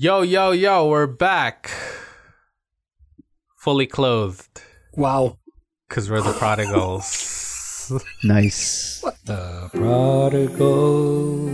[0.00, 1.72] Yo, yo, yo, we're back.
[3.56, 4.62] Fully clothed.
[4.94, 5.38] Wow.
[5.88, 7.90] Because we're the prodigals.
[8.22, 9.00] nice.
[9.02, 9.16] What?
[9.24, 11.48] The prodigals.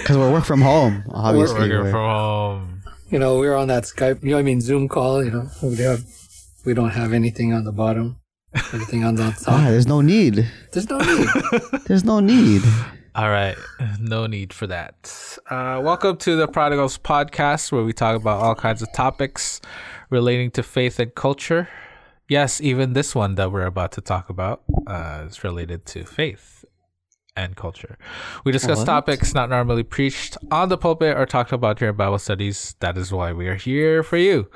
[0.00, 1.60] Because we're work from home, obviously.
[1.60, 2.82] Working we're- from home.
[3.10, 5.76] You know, we're on that Skype, you know, I mean, Zoom call, you know, we,
[5.76, 6.02] have,
[6.64, 8.16] we don't have anything on the bottom,
[8.54, 10.48] everything on the Ah, there's no need.
[10.72, 11.28] There's no need.
[11.86, 12.62] There's no need.
[13.14, 13.56] All right.
[14.00, 15.38] No need for that.
[15.50, 19.60] Uh, welcome to the Prodigals podcast, where we talk about all kinds of topics
[20.10, 21.68] relating to faith and culture.
[22.28, 26.64] Yes, even this one that we're about to talk about uh, is related to faith
[27.36, 27.98] and culture.
[28.44, 28.86] We discuss What?
[28.86, 32.74] topics not normally preached on the pulpit or talked about during Bible studies.
[32.80, 34.48] That is why we are here for you.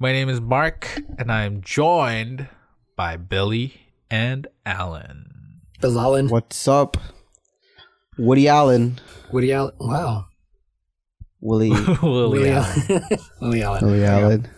[0.00, 0.88] My name is Mark,
[1.18, 2.48] and I am joined
[3.00, 5.62] by Billy and Alan.
[5.80, 6.98] Bill Allen, What's up?
[8.18, 9.00] Woody Allen.
[9.32, 9.72] Woody Allen.
[9.80, 10.26] Wow.
[11.40, 11.70] Willie.
[12.02, 12.82] Willie Willie Allen.
[12.90, 13.18] Allen.
[13.40, 13.86] Willie Allen.
[13.86, 14.48] Willie Allen.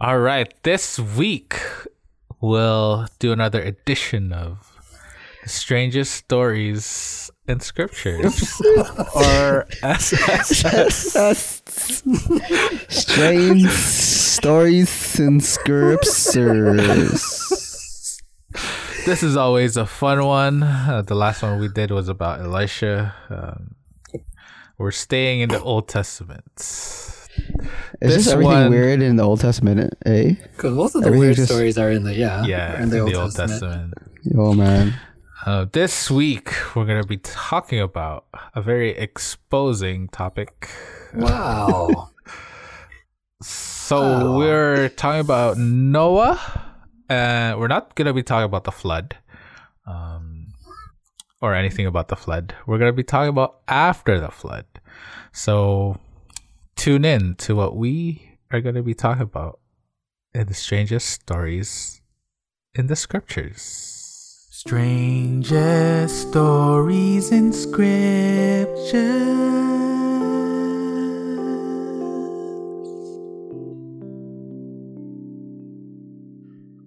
[0.00, 1.60] All right, this week
[2.40, 4.72] we'll do another edition of
[5.42, 8.60] the strangest stories in scriptures,
[9.14, 11.62] or SSS.
[12.88, 17.22] Strange stories and scriptures.
[19.04, 20.62] This is always a fun one.
[20.62, 23.14] Uh, the last one we did was about Elisha.
[23.28, 23.74] Um,
[24.78, 26.44] we're staying in the Old Testament.
[26.56, 27.28] Is
[28.00, 30.34] This this everything one- weird in the Old Testament, eh?
[30.56, 32.44] Because most of the weird just- stories are in the, yeah.
[32.44, 33.94] Yeah, in the, Old, Testament.
[34.36, 34.94] Oh, man.
[35.44, 40.68] Uh, this week we're going to be talking about a very exposing topic.
[41.14, 42.10] Wow.
[43.42, 44.38] So Wow.
[44.38, 46.38] we're talking about Noah,
[47.08, 49.16] and we're not gonna be talking about the flood,
[49.84, 50.54] um,
[51.42, 52.54] or anything about the flood.
[52.66, 54.64] We're gonna be talking about after the flood.
[55.32, 55.98] So
[56.76, 59.58] tune in to what we are gonna be talking about
[60.32, 62.00] in the strangest stories
[62.74, 63.91] in the scriptures.
[64.64, 69.08] Strangest stories in scripture.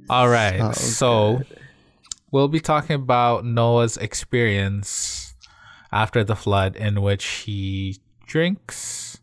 [0.10, 0.62] All right.
[0.62, 1.42] Oh, so
[2.32, 5.36] we'll be talking about Noah's experience
[5.92, 9.20] after the flood, in which he drinks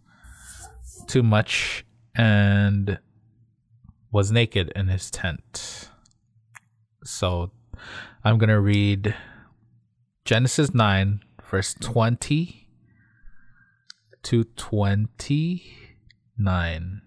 [1.06, 2.98] too much and
[4.10, 5.88] was naked in his tent.
[7.02, 7.50] So
[8.25, 9.16] I'm going to read
[10.25, 12.69] Genesis 9, verse 20
[14.22, 17.03] to 29.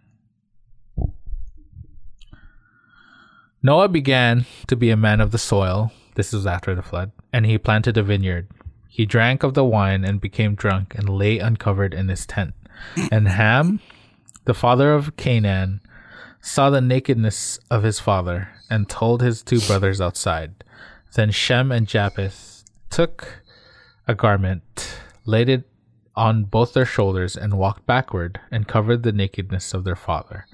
[3.64, 5.94] Noah began to be a man of the soil.
[6.16, 7.14] This was after the flood.
[7.32, 8.50] And he planted a vineyard.
[8.90, 12.54] He drank of the wine and became drunk and lay uncovered in his tent.
[13.10, 13.80] And Ham,
[14.44, 15.80] the father of Canaan,
[16.42, 20.62] saw the nakedness of his father and told his two brothers outside.
[21.14, 23.44] Then Shem and Japheth took
[24.08, 25.70] a garment, laid it
[26.16, 30.46] on both their shoulders, and walked backward and covered the nakedness of their father.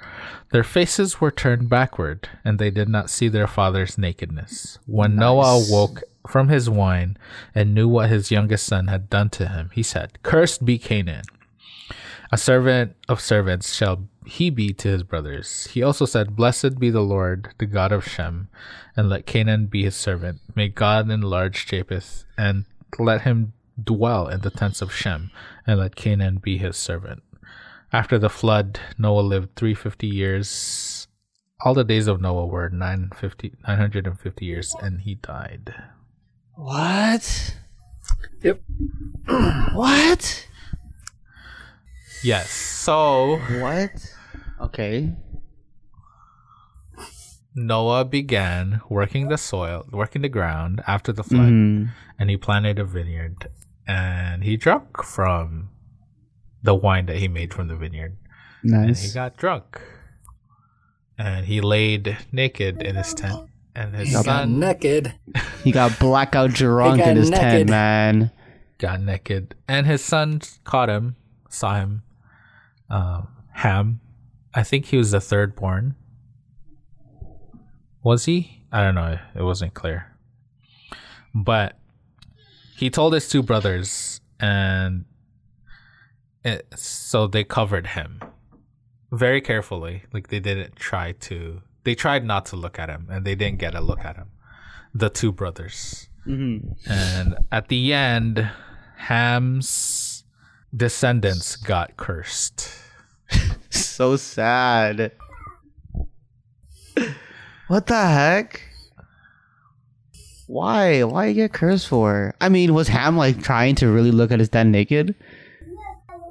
[0.52, 4.80] Their faces were turned backward, and they did not see their father's nakedness.
[4.88, 7.18] When Noah awoke from his wine
[7.54, 11.26] and knew what his youngest son had done to him, he said, Cursed be Canaan.
[12.32, 15.68] A servant of servants shall he be to his brothers.
[15.68, 18.50] He also said, Blessed be the Lord, the God of Shem,
[18.96, 20.40] and let Canaan be his servant.
[20.56, 22.66] May God enlarge Japheth, and
[23.00, 25.32] let him dwell in the tents of Shem,
[25.66, 27.24] and let Canaan be his servant.
[27.94, 31.08] After the flood, Noah lived 350 years.
[31.64, 35.76] All the days of Noah were 950, 950 years, and he died.
[36.56, 37.56] What?
[38.42, 38.62] Yep.
[39.74, 40.48] What?
[42.24, 43.92] Yes, so What?
[44.62, 45.12] Okay.
[47.56, 51.90] Noah began working the soil, working the ground after the flood, Mhm.
[52.18, 53.50] and he planted a vineyard.
[53.88, 55.70] And he drank from
[56.64, 58.16] the wine that he made from the vineyard,
[58.64, 59.82] and he got drunk.
[61.18, 65.14] And he laid naked in his tent, and his He got son naked.
[65.64, 67.68] He got blackout drunk got in his naked.
[67.68, 68.32] tent, man.
[68.78, 71.16] got naked, and his son caught him,
[71.50, 72.03] saw him.
[72.91, 74.02] Um, Ham,
[74.53, 75.96] I think he was the third born.
[78.03, 78.64] Was he?
[78.72, 79.17] I don't know.
[79.35, 80.16] It wasn't clear.
[81.34, 81.78] But
[82.76, 85.05] he told his two brothers, and
[86.43, 88.20] it, so they covered him
[89.11, 90.03] very carefully.
[90.11, 91.61] Like they didn't try to.
[91.84, 94.28] They tried not to look at him, and they didn't get a look at him.
[94.94, 96.09] the two brothers.
[96.28, 96.76] Mhm.
[96.85, 98.49] And at the end,
[98.97, 100.10] Ham's
[100.76, 102.70] descendants got cursed.
[103.73, 105.12] So sad.
[107.68, 108.62] What the heck?
[110.47, 111.03] Why?
[111.03, 112.34] Why you get cursed for?
[112.41, 115.16] I mean, was Ham like trying to really look at his dad naked?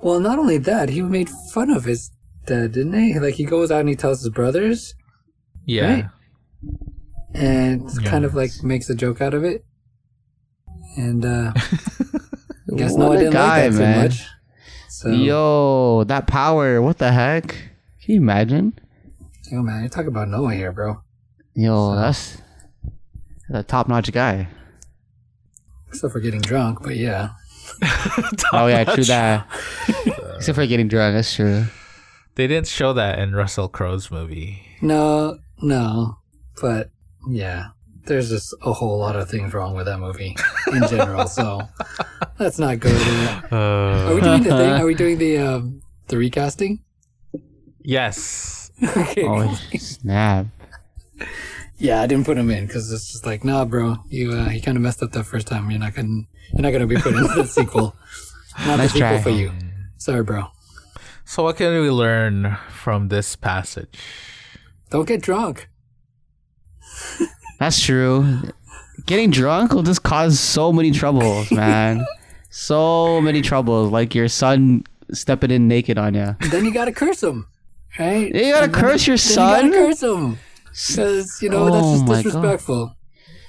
[0.02, 2.10] Well, not only that, he made fun of his
[2.46, 3.19] dad, didn't he?
[3.19, 4.94] Like he goes out and he tells his brothers,
[5.64, 5.94] Yeah.
[5.94, 6.04] Right.
[7.34, 9.64] and kind of like makes a joke out of it.
[10.98, 11.52] And uh
[12.72, 13.94] I guess What no, I a didn't guy, like that man.
[13.96, 14.26] too much.
[14.88, 16.82] So, Yo, that power!
[16.82, 17.49] What the heck?
[17.49, 18.78] Can you imagine?
[19.50, 21.00] yo, man, you talk about Noah here, bro.
[21.55, 22.38] Yo, that's
[23.49, 24.49] that's a top-notch guy.
[25.88, 27.31] Except for getting drunk, but yeah.
[28.52, 29.46] Oh yeah, true that.
[30.37, 31.64] Except for getting drunk, that's true.
[32.37, 34.62] They didn't show that in Russell Crowe's movie.
[34.82, 36.19] No, no,
[36.61, 36.90] but
[37.28, 37.69] yeah,
[38.06, 40.37] there's just a whole lot of things wrong with that movie
[40.73, 41.26] in general.
[41.26, 41.61] so
[42.40, 42.96] let's not good.
[42.96, 43.42] there.
[43.52, 44.70] Are we Uh, doing the thing?
[44.81, 46.81] Are we doing the um, the recasting?
[47.82, 48.70] yes.
[48.96, 49.25] okay.
[49.26, 50.46] Oh snap!
[51.78, 54.60] Yeah, I didn't put him in because it's just like, nah, bro, you uh, you
[54.62, 55.70] kind of messed up that first time.
[55.70, 56.22] You're not gonna
[56.52, 57.94] you're not gonna be put in the sequel.
[58.66, 59.22] Not Nice the sequel try.
[59.22, 59.52] for you.
[59.98, 60.46] Sorry, bro.
[61.25, 63.98] So what can we learn from this passage?
[64.90, 65.69] Don't get drunk.
[67.58, 68.42] That's true.
[69.06, 72.04] Getting drunk will just cause so many troubles, man.
[72.50, 73.91] So many troubles.
[73.91, 76.37] Like your son stepping in naked on you.
[76.50, 77.47] Then you gotta curse him,
[77.99, 78.35] right?
[78.35, 79.67] You gotta And curse your son?
[79.67, 80.38] You gotta curse him
[80.70, 82.97] because you know Oh that's just oh disrespectful.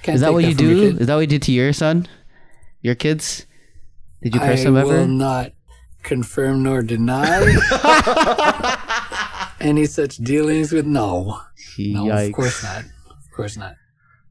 [0.04, 0.96] Is that what you do?
[0.98, 2.08] Is that what you did to your son?
[2.80, 3.46] Your kids?
[4.22, 4.94] Did you curse I them ever?
[4.94, 5.52] I will not
[6.02, 7.38] confirm nor deny
[9.60, 11.40] any such dealings with no.
[11.78, 12.84] No, of course not.
[13.10, 13.76] Of course not.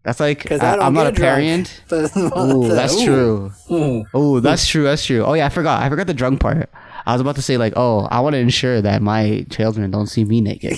[0.04, 1.38] That's like I I, don't am not a get drunk.
[1.38, 1.84] parent.
[1.90, 3.52] That's, Ooh, that's true.
[3.72, 4.04] Ooh.
[4.14, 4.84] Oh, that's true.
[4.84, 5.24] That's true.
[5.24, 5.84] Oh yeah, I forgot.
[5.84, 6.70] I forgot the drunk part.
[7.06, 10.06] I was about to say like, oh, I want to ensure that my children don't
[10.08, 10.78] see me naked,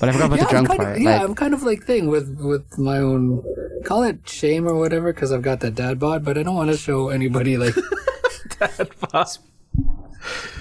[0.00, 0.96] but I forgot about Yeah, the I'm drunk part.
[0.96, 3.42] of, yeah, like, I'm kind of like thing with with my own
[3.84, 6.70] call it shame or whatever because I've got that dad bod, but I don't want
[6.70, 7.74] to show anybody like
[8.58, 9.38] that boss.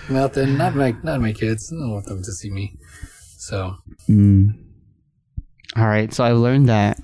[0.10, 0.58] nothing.
[0.58, 1.72] Not my not my kids.
[1.72, 2.76] I don't want them to see me.
[3.38, 3.76] So
[4.10, 4.58] Mm.
[5.76, 7.00] All right, so I've learned that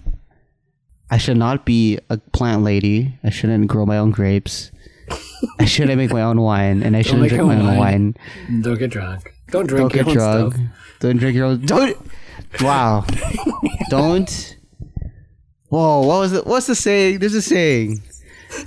[1.12, 3.18] I should not be a plant lady.
[3.24, 4.72] I shouldn't grow my own grapes.
[5.60, 8.16] I shouldn't make my own wine, and I shouldn't drink my own wine.
[8.50, 8.62] wine.
[8.62, 9.32] don't get drunk.
[9.52, 10.54] Don't drink Don't get your own drunk.
[10.56, 10.66] stuff.
[11.00, 11.66] Don't drink your own.
[11.66, 11.98] Don't.
[12.62, 13.06] Wow.
[13.90, 14.58] don't.
[15.70, 16.02] Whoa.
[16.02, 16.48] What was it?
[16.48, 17.20] What's the saying?
[17.20, 18.02] There's a saying.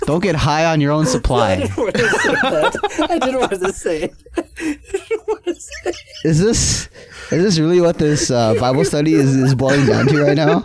[0.00, 1.56] Don't get high on your own I supply.
[1.56, 3.06] didn't want to say that.
[3.10, 4.14] I didn't want to say it.
[4.36, 5.96] I didn't want to say it.
[6.24, 6.88] Is this
[7.32, 10.64] is this really what this uh, Bible study is, is boiling down to right now?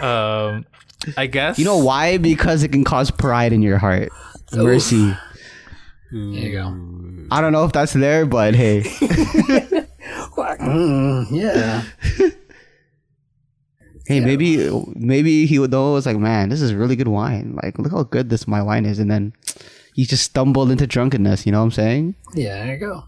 [0.00, 0.66] Um,
[1.16, 2.18] I guess You know why?
[2.18, 4.10] Because it can cause pride in your heart.
[4.52, 5.14] Mercy.
[6.10, 6.66] There you go.
[7.30, 8.82] I don't know if that's there, but hey.
[10.38, 11.82] Mm, yeah.
[14.06, 15.96] Hey, maybe maybe he would know.
[15.96, 17.58] It's like, man, this is really good wine.
[17.62, 19.34] Like, look how good this my wine is, and then
[19.94, 21.44] he just stumbled into drunkenness.
[21.44, 22.14] You know what I'm saying?
[22.34, 23.04] Yeah, there you go.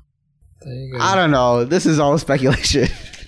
[0.61, 0.99] There you go.
[1.01, 1.65] I don't know.
[1.65, 2.89] This is all speculation.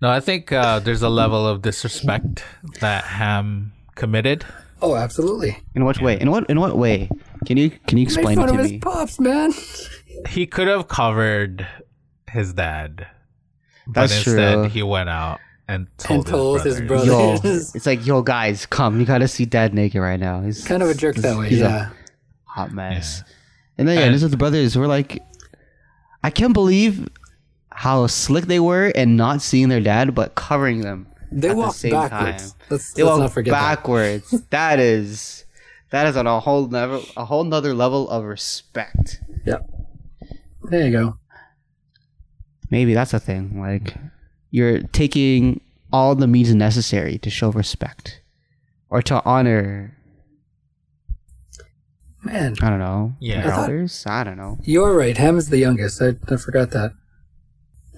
[0.00, 2.44] No, I think uh, there's a level of disrespect
[2.80, 4.44] that Ham committed.
[4.80, 5.58] Oh, absolutely.
[5.74, 6.20] In what way?
[6.20, 7.10] In what in what way?
[7.46, 9.52] Can you can you explain Made explain it fun to of his pops, man.
[10.28, 11.66] He could have covered
[12.30, 13.06] his dad,
[13.88, 14.68] but instead true.
[14.68, 17.08] he went out and told, And told his brothers.
[17.08, 17.48] brother.
[17.48, 19.00] Yo, it's like, yo, guys, come!
[19.00, 20.42] You gotta see Dad naked right now.
[20.42, 21.48] He's kind of a jerk that way.
[21.48, 21.90] he's a Yeah.
[22.44, 23.24] hot mess.
[23.76, 24.78] And then yeah, And- this is the brothers.
[24.78, 25.20] We're like,
[26.22, 27.08] I can't believe
[27.78, 31.06] how slick they were and not seeing their dad, but covering them.
[31.30, 32.52] They at the same backwards.
[32.52, 32.60] time.
[32.70, 33.60] Let's, They let's walk not forget that.
[33.76, 34.30] backwards.
[34.50, 35.44] that is
[35.90, 39.20] that is on a whole level, a whole nother level of respect.
[39.46, 39.70] Yep.
[40.64, 41.18] There you go.
[42.70, 43.60] Maybe that's a thing.
[43.60, 43.94] Like
[44.50, 45.60] you're taking
[45.92, 48.20] all the means necessary to show respect
[48.90, 49.94] or to honor.
[52.24, 53.14] Man, I don't know.
[53.20, 53.44] Yeah.
[53.44, 53.56] your I
[53.86, 54.58] thought- I don't know.
[54.64, 55.16] you're right.
[55.16, 56.02] Ham is the youngest.
[56.02, 56.92] I, I forgot that.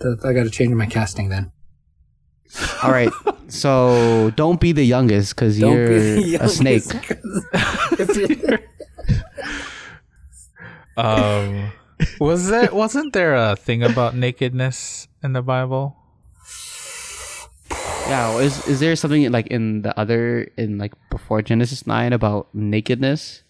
[0.01, 1.53] That- I got to change my casting then.
[2.83, 3.13] All right.
[3.49, 6.85] so don't be the youngest because you're be the a snake.
[6.85, 7.11] youngest,
[7.53, 8.61] 'cause if
[10.97, 11.73] Um,
[12.19, 15.97] was that wasn't there a thing about nakedness in the Bible?
[18.09, 18.37] Yeah.
[18.39, 23.43] Is is there something like in the other in like before Genesis nine about nakedness?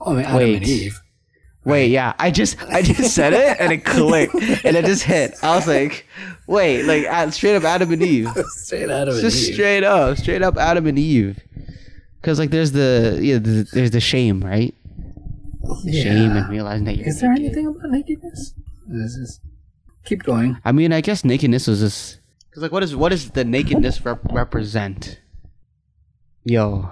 [0.00, 0.56] oh, I mean, Adam Wait.
[0.56, 1.00] and Eve.
[1.64, 5.34] Wait, yeah, I just I just said it and it clicked and it just hit.
[5.42, 6.06] I was like,
[6.46, 9.20] wait, like straight up Adam and Eve, Straight it.
[9.20, 11.38] just straight up, straight up Adam and Eve.
[12.20, 14.74] Because like there's the yeah the, there's the shame right,
[15.84, 17.08] shame and realizing that you're.
[17.08, 17.44] Is there naked.
[17.46, 18.54] anything about nakedness?
[18.86, 19.40] This is
[20.04, 20.56] keep going.
[20.64, 24.02] I mean, I guess nakedness was just because like what is what does the nakedness
[24.04, 25.20] rep- represent?
[26.44, 26.90] Yo,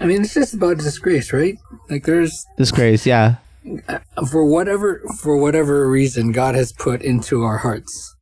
[0.00, 1.58] I mean, it's just about disgrace, right?
[1.90, 3.36] Like there's disgrace, yeah.
[4.30, 8.14] For whatever for whatever reason God has put into our hearts.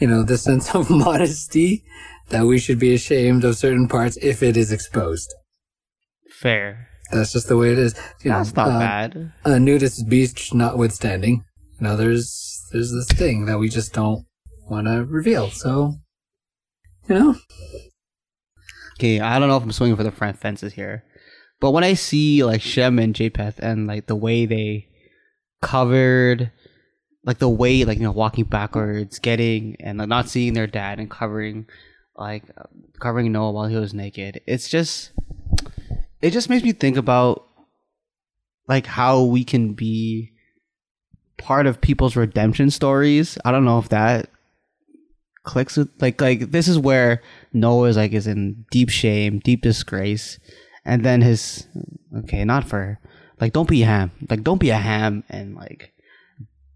[0.00, 1.84] You know, the sense of modesty
[2.28, 5.34] that we should be ashamed of certain parts if it is exposed.
[6.30, 6.88] Fair.
[7.10, 7.94] That's just the way it is.
[8.22, 9.32] You That's know, not uh, bad.
[9.44, 11.42] A nudist beach notwithstanding,
[11.80, 14.26] you know, there's there's this thing that we just don't
[14.68, 15.50] want to reveal.
[15.50, 15.94] So,
[17.08, 17.36] you know,
[18.98, 21.04] Okay, I don't know if I'm swinging for the front fences here,
[21.60, 24.88] but when I see like Shem and Japheth and like the way they
[25.60, 26.52] covered,
[27.24, 30.98] like the way like you know walking backwards, getting and like, not seeing their dad
[30.98, 31.66] and covering,
[32.16, 32.64] like uh,
[33.00, 35.12] covering Noah while he was naked, it's just,
[36.22, 37.46] it just makes me think about
[38.68, 40.32] like how we can be
[41.38, 43.38] part of people's redemption stories.
[43.44, 44.30] I don't know if that
[45.42, 47.22] clicks with like like this is where
[47.52, 50.38] Noah is like is in deep shame, deep disgrace,
[50.84, 51.66] and then his
[52.16, 52.98] okay, not for
[53.40, 55.92] like don't be a ham, like don't be a ham and like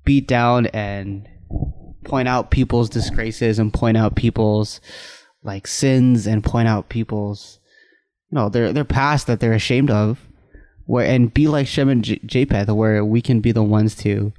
[0.05, 1.29] beat down and
[2.05, 4.81] point out people's disgraces and point out people's
[5.43, 7.61] like sins and point out people's
[8.31, 10.19] you know their their past that they're ashamed of.
[10.85, 14.33] Where and be like Shem and Japheth where we can be the ones to you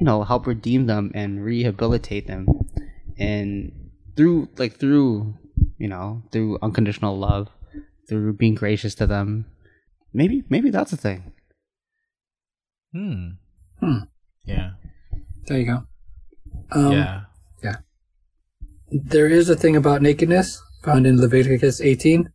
[0.00, 2.46] know help redeem them and rehabilitate them.
[3.18, 5.34] And through like through
[5.78, 7.48] you know through unconditional love
[8.10, 9.46] through being gracious to them
[10.12, 11.32] maybe maybe that's a thing
[12.92, 13.28] Hmm.
[13.78, 13.98] Hmm.
[14.44, 14.70] Yeah.
[15.46, 15.84] there you go.
[16.72, 17.20] Um, yeah.
[18.90, 22.28] There is a thing about nakedness found in Leviticus 18.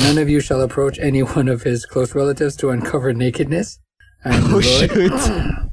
[0.00, 3.78] None of you shall approach any one of his close relatives to uncover nakedness.
[4.24, 5.12] I am the Oh, Lord.
[5.12, 5.62] shoot.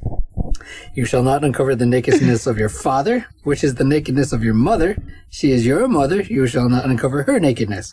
[0.94, 4.54] You shall not uncover the nakedness of your father, which is the nakedness of your
[4.54, 4.96] mother.
[5.30, 6.20] She is your mother.
[6.22, 7.92] You shall not uncover her nakedness.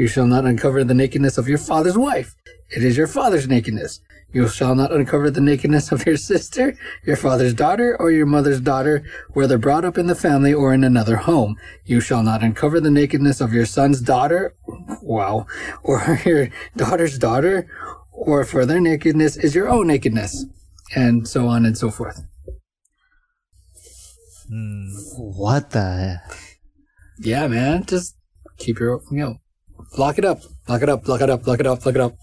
[0.00, 2.34] You shall not uncover the nakedness of your father's wife.
[2.70, 4.00] It is your father's nakedness.
[4.32, 8.62] You shall not uncover the nakedness of your sister, your father's daughter, or your mother's
[8.62, 9.04] daughter,
[9.34, 11.58] whether brought up in the family or in another home.
[11.84, 14.56] You shall not uncover the nakedness of your son's daughter,
[15.02, 15.46] wow,
[15.82, 17.68] or your daughter's daughter,
[18.10, 20.46] or for their nakedness is your own nakedness,
[20.96, 22.22] and so on and so forth.
[24.48, 24.92] Hmm.
[25.18, 26.22] what the
[27.18, 27.84] Yeah, man.
[27.84, 28.16] Just
[28.56, 29.40] keep your, you know,
[29.98, 32.14] lock it up, lock it up, lock it up, lock it up, lock it up.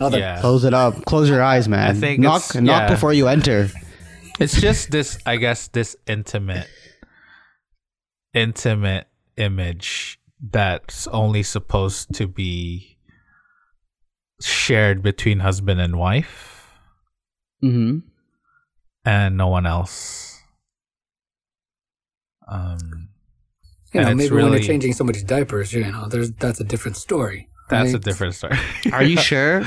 [0.00, 0.20] Nothing.
[0.20, 0.40] Yeah.
[0.40, 2.94] close it up close your eyes man I think knock it's- knock yeah.
[2.94, 3.68] before you enter
[4.40, 6.66] It's just this, I guess, this intimate,
[8.34, 9.06] intimate
[9.36, 12.96] image that's only supposed to be
[14.40, 16.72] shared between husband and wife
[17.62, 17.98] mm-hmm.
[19.04, 20.40] and no one else.
[22.48, 23.10] Um,
[23.92, 26.60] You know, And it's maybe when really- you're changing somebody's diapers, you know, there's that's
[26.60, 27.48] a different story.
[27.68, 28.56] that's a different story.
[28.92, 29.62] are you sure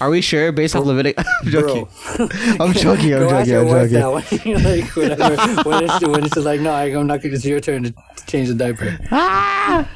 [0.00, 1.88] are we sure based off Leviticus I'm joking
[2.60, 5.62] I'm joking I'm Go joking I'm joking that when you're like, whatever.
[5.68, 7.24] when, it's, when it's like, no, I'm not.
[7.24, 7.94] It's your turn to
[8.26, 8.98] change the diaper.
[9.10, 9.88] ah!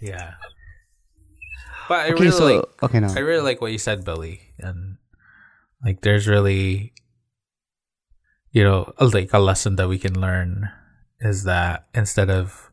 [0.00, 0.34] yeah.
[1.88, 4.40] But I okay really so like okay no I really like what you said, Billy,
[4.58, 4.96] and
[5.84, 6.92] like there's really,
[8.50, 10.70] you know, like a lesson that we can learn
[11.20, 12.70] is that instead of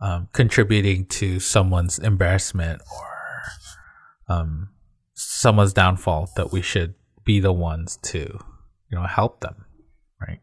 [0.00, 4.68] um, contributing to someone's embarrassment or um,
[5.14, 9.64] someone's downfall, that we should be the ones to, you know, help them,
[10.20, 10.40] right?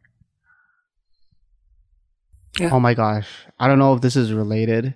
[2.62, 3.28] Oh my gosh.
[3.60, 4.96] I don't know if this is related.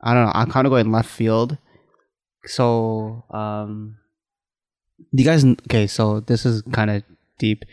[0.00, 0.32] I don't know.
[0.34, 1.58] I'm kind of going left field.
[2.44, 3.96] So, um,
[5.14, 7.02] do you guys, okay, so this is kind of
[7.38, 7.64] deep.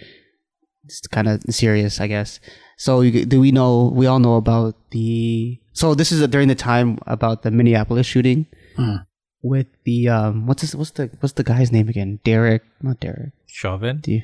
[0.86, 2.40] It's kind of serious, I guess.
[2.78, 6.56] So, you, do we know, we all know about the, so this is during the
[6.56, 8.96] time about the Minneapolis shooting Hmm.
[9.42, 12.20] with the, um, what's this, what's the, what's the guy's name again?
[12.26, 13.32] Derek, not Derek.
[13.48, 14.00] Chauvin.
[14.02, 14.22] Do you,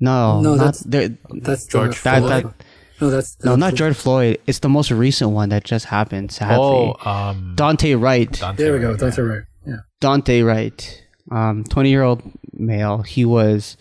[0.00, 2.44] no, No, not, that's- there, That's George that, Floyd.
[2.44, 2.64] that,
[3.00, 4.38] No, that's no, not George Floyd.
[4.46, 6.32] It's the most recent one that just happened.
[6.32, 8.30] Sadly, Oh, um, Daunte Wright.
[8.30, 8.94] Daunte There we go.
[8.96, 9.72] Daunte Wright, yeah.
[9.74, 9.78] Yeah.
[10.00, 12.22] Daunte Wright, um, twenty-year-old
[12.54, 13.02] male.
[13.02, 13.76] He was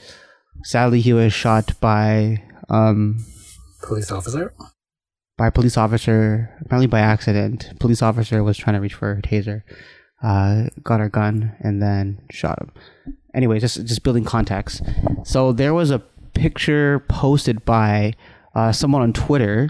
[0.64, 3.24] sadly he was shot by um
[3.86, 4.54] Police officer.
[5.38, 7.74] by police officer, apparently by accident.
[7.80, 9.62] Police officer was trying to reach for a taser.
[10.24, 12.72] uh, got her gun and then shot him.
[13.34, 14.82] Anyway, just just building context.
[15.24, 16.00] So there was a
[16.34, 18.14] picture posted by
[18.56, 19.70] uh, someone on Twitter,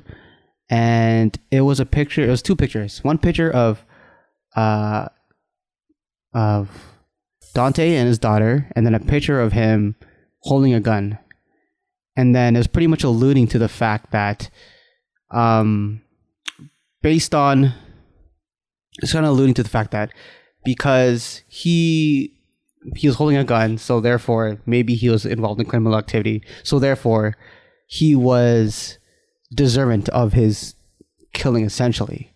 [0.69, 2.23] and it was a picture.
[2.23, 3.03] It was two pictures.
[3.03, 3.83] One picture of
[4.55, 5.07] uh,
[6.33, 6.69] of
[7.55, 9.95] Daunte and his daughter, and then a picture of him
[10.41, 11.17] holding a gun.
[12.15, 14.49] And then it was pretty much alluding to the fact that,
[15.31, 16.01] um,
[17.01, 17.73] based on,
[18.99, 20.11] it's kind of alluding to the fact that
[20.63, 22.31] because he
[22.95, 26.79] he was holding a gun, so therefore maybe he was involved in criminal activity, so
[26.79, 27.35] therefore
[27.87, 28.97] he was
[29.53, 30.75] deserving of his
[31.33, 32.31] killing essentially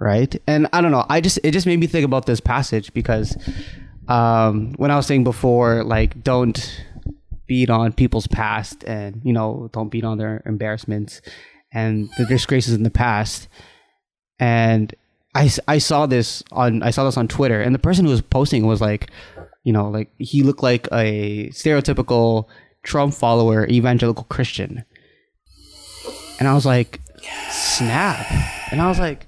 [0.00, 0.40] right?
[0.46, 3.36] And i don't know i just it just made me think about this passage because
[4.08, 6.82] um when i was saying before like don't
[7.48, 11.20] beat on people's past and you know don't beat on their embarrassments
[11.72, 13.48] and the disgraces in the past.
[14.38, 14.94] And
[15.34, 18.22] I, I saw this on I saw this on Twitter and the person who was
[18.22, 19.10] posting was like
[19.64, 22.46] you know like he looked like a stereotypical
[22.82, 24.84] Trump follower evangelical Christian.
[26.38, 27.00] And I was like
[27.50, 28.26] snap.
[28.70, 29.26] And I was like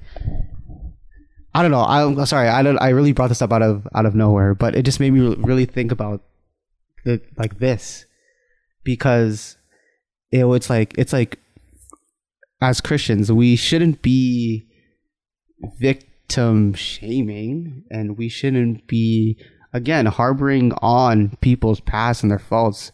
[1.53, 1.85] I don't know.
[1.85, 4.77] I'm sorry I don't I really brought this up out of out of nowhere but
[4.77, 6.23] it just made me really think about
[7.05, 8.05] the like this
[8.85, 9.57] because
[10.31, 11.39] it was like it's like
[12.61, 14.67] as Christians we shouldn't be
[15.79, 19.37] victim shaming and we shouldn't be
[19.73, 22.93] again harboring on people's past and their faults.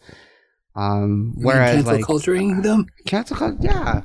[0.74, 2.86] Um whereas cancel like culturing them.
[3.06, 4.02] cancel culture yeah.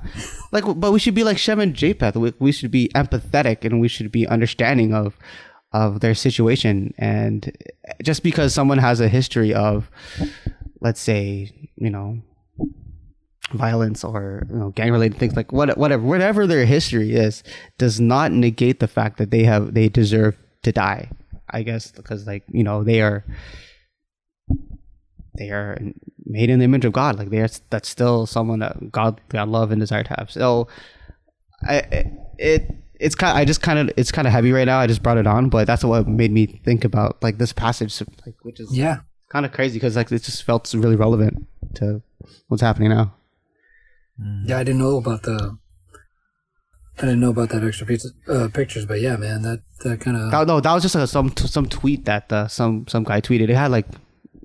[0.51, 2.15] Like but we should be like Shem and Japheth.
[2.15, 5.17] We, we should be empathetic and we should be understanding of
[5.73, 6.93] of their situation.
[6.97, 7.55] And
[8.03, 9.89] just because someone has a history of
[10.81, 12.21] let's say you know
[13.53, 17.43] violence or you know gang related things like what whatever whatever their history is
[17.77, 21.09] does not negate the fact that they have they deserve to die
[21.49, 23.25] i guess because like you know they are
[25.37, 25.77] they are
[26.25, 29.49] made in the image of god like they are that's still someone that god god
[29.49, 30.67] love and desire to have so
[31.67, 32.05] i
[32.37, 35.03] it it's kind i just kind of it's kind of heavy right now i just
[35.03, 38.59] brought it on but that's what made me think about like this passage like which
[38.59, 38.99] is Yeah.
[39.31, 42.01] Kind of crazy because like it just felt really relevant to
[42.47, 43.13] what's happening now.
[44.45, 45.57] Yeah, I didn't know about the.
[46.97, 50.17] I didn't know about that extra piece, uh, pictures, but yeah, man, that that kind
[50.17, 53.21] of That, no, that was just a, some some tweet that uh, some some guy
[53.21, 53.49] tweeted.
[53.49, 53.87] It had like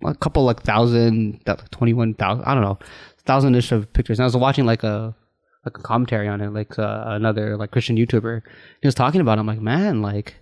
[0.05, 2.45] a couple like thousand, twenty one thousand.
[2.45, 2.79] I don't know,
[3.27, 4.19] thousand ish of pictures.
[4.19, 5.15] And I was watching like a
[5.65, 8.43] like a commentary on it, like uh, another like Christian YouTuber.
[8.81, 9.37] He was talking about.
[9.37, 9.41] It.
[9.41, 10.37] I'm like, man, like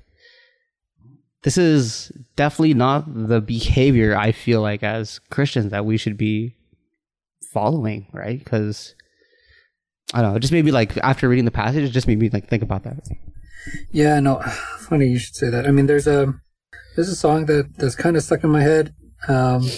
[1.45, 6.57] this is definitely not the behavior I feel like as Christians that we should be
[7.53, 8.39] following, right?
[8.39, 8.95] Because
[10.15, 12.19] I don't know, it just made me like after reading the passage, it just made
[12.19, 12.97] me like think about that.
[13.93, 14.41] Yeah, no,
[14.79, 15.67] funny you should say that.
[15.67, 16.33] I mean, there's a
[16.97, 18.95] there's a song that that's kind of stuck in my head,
[19.29, 19.69] um,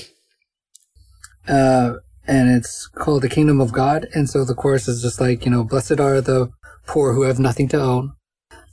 [1.48, 1.94] uh,
[2.28, 5.50] and it's called "The Kingdom of God." And so the chorus is just like you
[5.50, 6.50] know, "Blessed are the
[6.86, 8.12] poor who have nothing to own.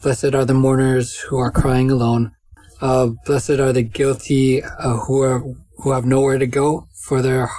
[0.04, 2.34] Blessed are the mourners who are crying alone.
[2.84, 5.42] Uh, blessed are the guilty uh, who are
[5.78, 7.50] who have nowhere to go for their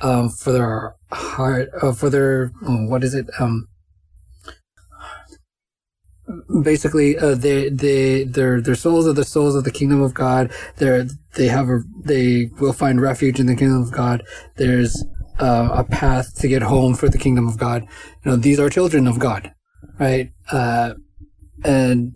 [0.00, 3.68] um, for their heart uh, for their oh, what is it um."
[6.62, 10.50] basically uh, they they their their souls are the souls of the kingdom of God.
[10.76, 14.22] They're they have a they will find refuge in the kingdom of God.
[14.56, 15.04] There's
[15.38, 17.82] uh, a path to get home for the kingdom of God.
[18.24, 19.52] You know these are children of God,
[19.98, 20.30] right?
[20.50, 20.94] Uh,
[21.62, 22.14] and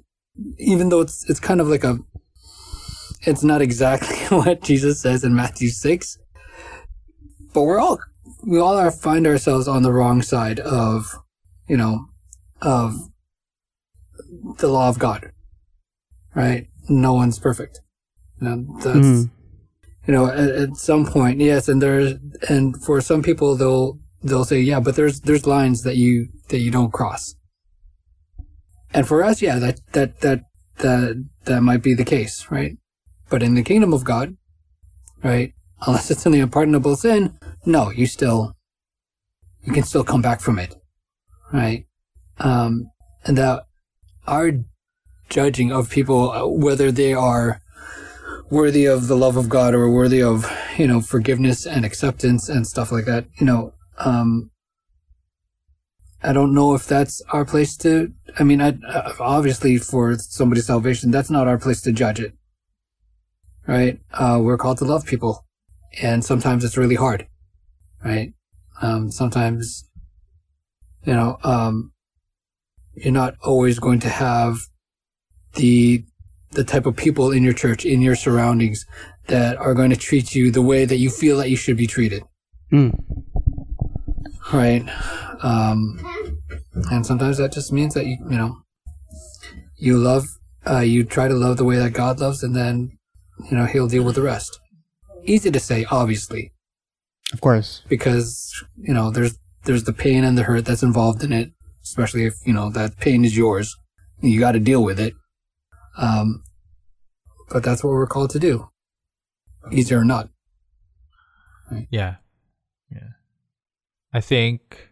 [0.58, 1.98] even though it's it's kind of like a
[3.26, 6.18] it's not exactly what Jesus says in Matthew six,
[7.52, 7.98] but we're all
[8.44, 11.16] we all are find ourselves on the wrong side of
[11.68, 12.06] you know
[12.62, 12.94] of
[14.58, 15.30] the law of God,
[16.34, 16.66] right?
[16.88, 17.80] No one's perfect.
[18.40, 19.30] You know, that's, Mm.
[20.06, 22.14] you know, at, at some point, yes, and there's,
[22.48, 26.58] and for some people, they'll, they'll say, yeah, but there's, there's lines that you, that
[26.58, 27.34] you don't cross.
[28.92, 30.40] And for us, yeah, that, that, that,
[30.78, 32.76] that, that might be the case, right?
[33.28, 34.36] But in the kingdom of God,
[35.22, 35.52] right?
[35.86, 38.54] Unless it's an unpardonable sin, no, you still,
[39.64, 40.74] you can still come back from it,
[41.52, 41.86] right?
[42.38, 42.90] Um,
[43.24, 43.64] and that
[44.26, 44.52] our
[45.28, 47.60] judging of people, uh, whether they are
[48.48, 52.66] worthy of the love of God or worthy of, you know, forgiveness and acceptance and
[52.66, 54.50] stuff like that, you know, um,
[56.22, 60.66] I don't know if that's our place to, I mean, I, uh, obviously for somebody's
[60.66, 62.34] salvation, that's not our place to judge it.
[63.66, 64.00] Right?
[64.12, 65.44] Uh, we're called to love people.
[66.00, 67.26] And sometimes it's really hard.
[68.05, 68.33] Right?
[68.83, 69.88] Um, sometimes,
[71.05, 71.92] you know, um,
[72.94, 74.59] you're not always going to have
[75.55, 76.05] the
[76.52, 78.87] the type of people in your church, in your surroundings,
[79.26, 81.87] that are going to treat you the way that you feel that you should be
[81.87, 82.22] treated.
[82.72, 82.98] Mm.
[84.52, 84.88] Right.
[85.42, 85.98] Um,
[86.90, 88.57] and sometimes that just means that you, you know,
[89.76, 90.24] you love,
[90.66, 92.95] uh, you try to love the way that God loves, and then,
[93.51, 94.59] you know, He'll deal with the rest.
[95.25, 96.53] Easy to say, obviously,
[97.33, 97.83] Of course.
[97.88, 101.51] because you know there's there's the pain and the hurt that's involved in it,
[101.83, 103.77] especially if you know that pain is yours.
[104.22, 105.14] You got to deal with it.
[105.99, 106.42] Um,
[107.51, 108.68] but that's what we're called to do,
[109.72, 110.29] easy or not.
[111.90, 112.16] Yeah.
[112.90, 113.11] Yeah.
[114.12, 114.90] I think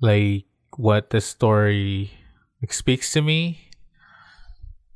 [0.00, 0.44] like
[0.76, 2.10] what the story
[2.60, 3.70] like, speaks to me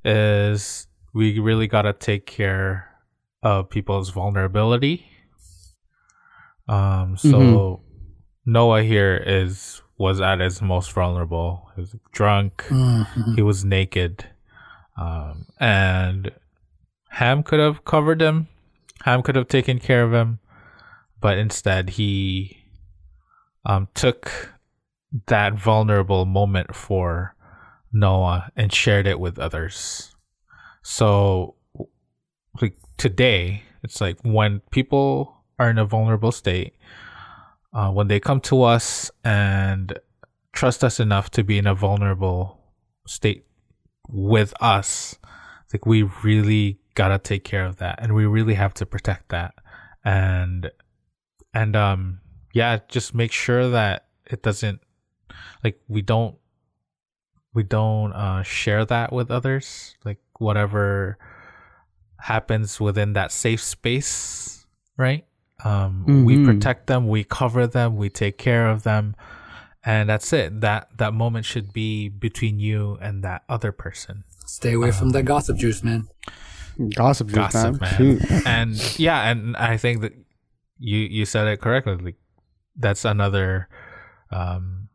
[0.04, 2.88] is we really got to take care
[3.42, 5.06] of people's vulnerability.
[6.68, 7.80] Um so
[8.46, 11.70] Noah here is was at his most vulnerable.
[11.74, 13.34] He was drunk, Mhm.
[13.34, 14.26] he was naked.
[14.96, 16.30] Um and
[17.10, 18.48] Ham could have covered him.
[19.04, 20.38] Ham could have taken care of him
[21.20, 22.56] but instead he
[23.66, 24.54] um, took
[25.26, 27.34] that vulnerable moment for
[27.92, 30.09] Noah and shared it with others.
[30.82, 31.56] So,
[32.60, 36.74] like today, it's like when people are in a vulnerable state,
[37.72, 39.98] uh, when they come to us and
[40.52, 42.60] trust us enough to be in a vulnerable
[43.06, 43.46] state
[44.08, 45.16] with us,
[45.72, 49.54] like we really gotta take care of that, and we really have to protect that,
[50.04, 50.70] and
[51.54, 52.20] and um
[52.54, 54.80] yeah just make sure that it doesn't
[55.64, 56.36] like we don't
[57.54, 61.16] we don't uh share that with others like whatever
[62.18, 65.24] happens within that safe space right
[65.64, 66.44] um we Mhm.
[66.44, 69.14] protect them we cover them we take care of them
[69.84, 74.72] and that's it that that moment should be between you and that other person Stay
[74.72, 76.08] away from that gossip juice, man.
[76.96, 78.18] Gossip, juice, gossip man.
[78.18, 80.12] man and yeah and i think that
[80.78, 82.16] you you said it correctly like
[82.76, 83.68] that's another
[84.30, 84.88] um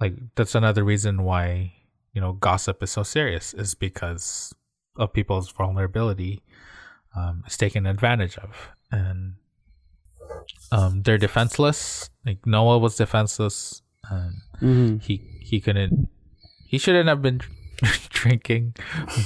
[0.00, 1.72] like that's another reason why
[2.12, 4.54] you know gossip is so serious is because
[4.98, 6.42] of people's vulnerability
[7.14, 9.34] um is taken advantage of and
[10.72, 15.02] um they're defenseless like noah was defenseless and Mhm.
[15.02, 16.08] he he couldn't
[16.66, 17.40] he shouldn't have been
[18.10, 18.74] drinking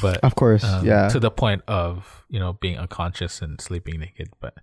[0.02, 0.64] but Of course.
[0.64, 1.08] um, yeah.
[1.08, 4.54] to the point of you know being unconscious and sleeping naked but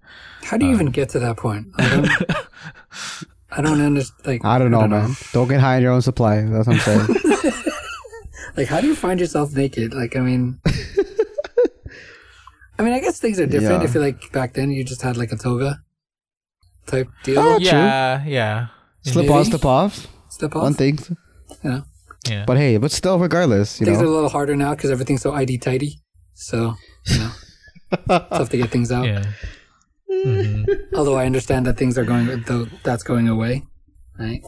[0.43, 1.67] How do you even get to that point?
[1.77, 2.09] I don't,
[3.51, 4.27] I don't understand.
[4.27, 5.15] Like, I don't know, man.
[5.31, 6.41] Don't get high on your own supply.
[6.43, 7.07] That's what I'm saying.
[8.57, 9.93] Like, how do you find yourself naked?
[9.93, 10.59] Like, I mean,
[12.79, 13.81] I mean, I guess things are different.
[13.81, 13.87] Yeah.
[13.89, 15.81] If you like back then, you just had like a toga
[16.85, 17.39] type deal.
[17.39, 17.65] Oh, true.
[17.67, 18.67] yeah yeah
[19.01, 20.07] slip on, slip off.
[20.29, 20.63] Slip off.
[20.63, 20.99] One thing.
[21.63, 21.83] You know,
[22.29, 25.21] yeah But hey, but still, regardless, you things are a little harder now because everything's
[25.21, 26.01] so ID tidy.
[26.33, 27.31] So, you know,
[28.07, 29.05] tough to get things out.
[29.11, 29.23] yeah
[30.09, 30.65] Mhm.
[30.95, 33.63] Although I understand that things are going, though that's going away,
[34.17, 34.41] right?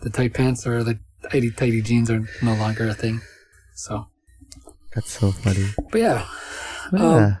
[0.00, 0.98] The tight pants or the
[1.30, 3.20] tighty tighty jeans are no longer a thing.
[3.74, 4.08] So,
[4.94, 5.66] That's so funny.
[5.90, 6.26] but yeah,
[6.92, 6.98] Yeah.
[7.04, 7.36] Um,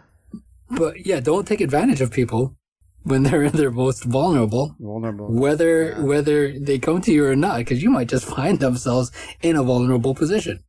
[0.70, 2.56] but yeah, don't take advantage of people
[3.02, 4.74] when they're in their most vulnerable.
[4.80, 5.30] Vulnerable.
[5.32, 9.10] Whether whether they come to you or not, because you might just find themselves
[9.42, 10.62] in a vulnerable position.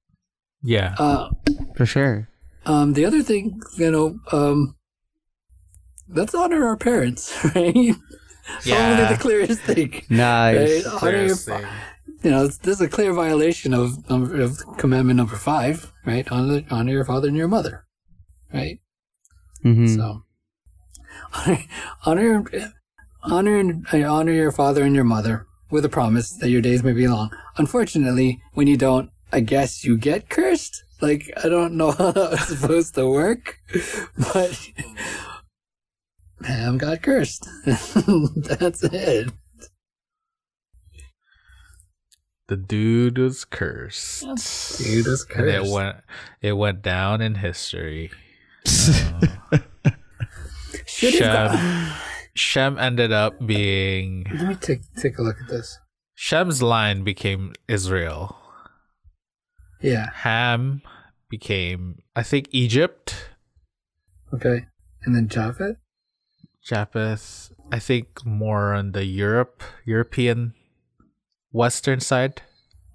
[0.63, 1.29] yeah Uh,
[1.77, 2.27] For sure.
[2.65, 4.75] um, the other thing, you know, um,
[6.09, 7.73] let's honor our parents, right?
[7.73, 9.11] Probably Yeah.
[9.13, 10.03] the clearest thing.
[10.09, 10.85] Nice.
[10.85, 11.03] Right?
[11.03, 11.67] Honor your, fa-
[12.23, 16.27] you know, this is a clear violation of, number, of commandment number five, right?
[16.31, 17.85] Honor, honor your father and your mother,
[18.53, 18.79] right?
[19.65, 19.87] Mm-hmm.
[19.87, 20.23] So,
[21.33, 21.59] honor,
[22.05, 22.45] honor,
[23.23, 26.93] honor, uh, honor your father and your mother with a promise that your days may
[26.93, 27.31] be long.
[27.57, 30.83] Unfortunately, when you don't, I guess you get cursed.
[31.01, 33.59] Like I don't know how that's supposed to work,
[34.33, 34.69] but
[36.43, 37.49] Ham got cursed.
[37.65, 39.31] that's it.
[42.47, 44.21] the dude was cursed
[44.77, 45.97] Dude is and it went
[46.41, 48.11] it went down in history
[50.97, 51.93] Should have got- Shem,
[52.35, 55.77] Shem ended up being Let me take take a look at this.
[56.15, 58.37] Shem's line became Israel.
[59.81, 60.09] Yeah.
[60.13, 60.81] Ham
[61.29, 63.29] became I think Egypt.
[64.33, 64.65] Okay.
[65.03, 65.77] And then Japhet.
[66.63, 70.53] Japheth I think more on the Europe European
[71.51, 72.41] western side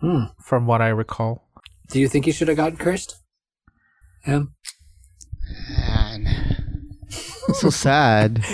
[0.00, 0.24] Hmm.
[0.42, 1.50] from what I recall.
[1.90, 3.20] Do you think he should have gotten cursed?
[4.24, 4.54] Ham.
[7.50, 7.60] Man.
[7.60, 8.44] so sad.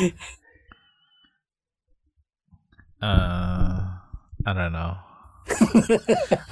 [3.03, 3.83] Uh
[4.47, 4.97] I don't know.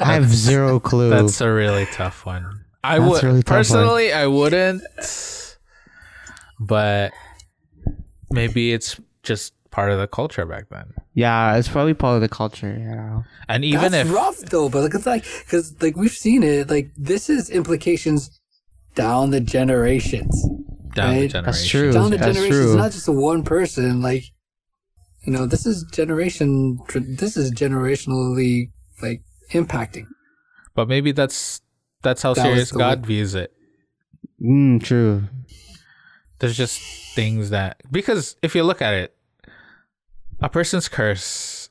[0.01, 1.11] I have zero clue.
[1.11, 2.65] That's a really tough one.
[2.83, 3.59] I That's would really tough one.
[3.61, 4.83] personally, I wouldn't,
[6.61, 7.13] but
[8.31, 10.93] maybe it's just part of the culture back then.
[11.15, 12.77] Yeah, it's probably part of the culture.
[12.79, 13.25] You know.
[13.49, 16.69] And even That's if rough though, but like it's like because like we've seen it.
[16.69, 18.41] Like this is implications
[18.95, 20.47] down the generations.
[20.95, 21.31] Down the right?
[21.31, 21.93] generation, That's true.
[21.93, 22.57] down the That's generations.
[22.61, 22.73] true.
[22.73, 24.01] It's not just a one person.
[24.03, 24.25] Like
[25.27, 26.79] you know, this is generation.
[26.95, 28.71] This is generationally
[29.03, 30.07] like impacting.
[30.75, 31.61] but maybe that's
[32.03, 33.53] that's how That serious God one- views it.
[34.43, 35.25] Mm, true.
[36.41, 36.81] There's just
[37.15, 39.17] things that because if you look at it,
[40.41, 41.71] a person's curse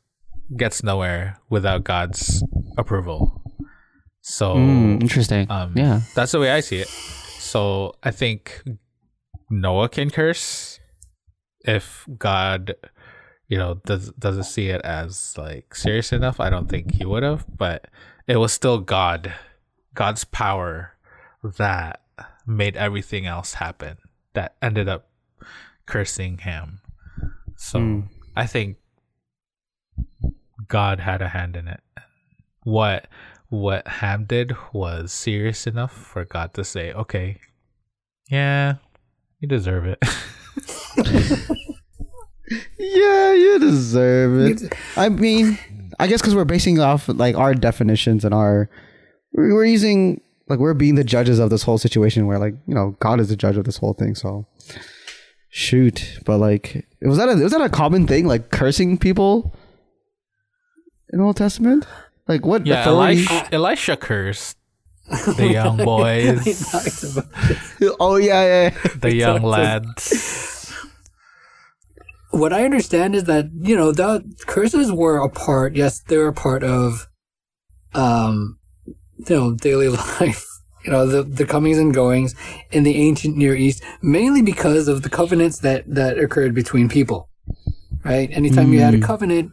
[0.57, 2.43] gets nowhere without God's
[2.77, 3.41] approval.
[4.21, 5.51] So Mm, interesting.
[5.51, 6.01] um, yeah.
[6.15, 6.88] that's the way I see it.
[6.88, 8.63] So I think
[9.53, 10.79] Noah can curse
[11.63, 12.75] if God,
[13.47, 16.39] you know, does doesn't see it as like serious enough.
[16.39, 17.87] I don't think he would have, but
[18.27, 19.33] it was still God,
[19.93, 20.93] God's power
[21.43, 22.01] that
[22.47, 23.97] made everything else happen.
[24.33, 25.09] That ended up
[25.85, 26.81] cursing Ham.
[27.55, 28.07] So Mm.
[28.35, 28.77] I think
[30.67, 31.81] God had a hand in it.
[32.63, 33.07] What
[33.49, 37.39] what Ham did was serious enough for God to say, "Okay,
[38.31, 38.77] yeah,
[39.43, 39.99] you deserve it."
[42.77, 44.75] Yeah, you deserve it.
[44.97, 45.58] I mean,
[45.99, 48.69] I guess because we're basing off like our definitions and our
[49.34, 52.75] we're we're using like we're being the judges of this whole situation where like you
[52.75, 54.15] know God is the judge of this whole thing.
[54.15, 54.45] So
[55.49, 59.56] shoot, but like was that a was that a common thing like cursing people
[61.12, 61.86] in Old Testament?
[62.27, 63.25] Like what yeah, authority?
[63.29, 64.58] Elisha, Elisha cursed
[65.09, 67.91] the young boys, We talked about this.
[67.99, 68.69] oh yeah, yeah.
[68.95, 70.73] the young talked lads.
[72.31, 75.75] what I understand is that you know the curses were a part.
[75.75, 77.07] Yes, they were a part of,
[77.93, 79.89] um, you know, daily
[80.19, 80.45] life.
[80.85, 82.35] You know, the the comings and goings
[82.71, 87.29] in the ancient Near East, mainly because of the covenants that that occurred between people.
[88.03, 88.29] Right.
[88.33, 89.51] Anytime you had a covenant,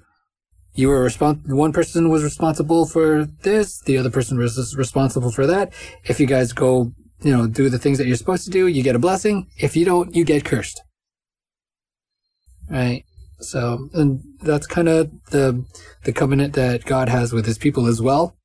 [0.81, 3.81] you were respons- One person was responsible for this.
[3.81, 5.73] The other person was responsible for that.
[6.05, 8.83] If you guys go, you know, do the things that you're supposed to do, you
[8.83, 9.47] get a blessing.
[9.59, 10.83] If you don't, you get cursed
[12.71, 13.05] right?
[13.41, 15.65] So, and that's kind of the
[16.05, 18.37] the covenant that God has with His people as well.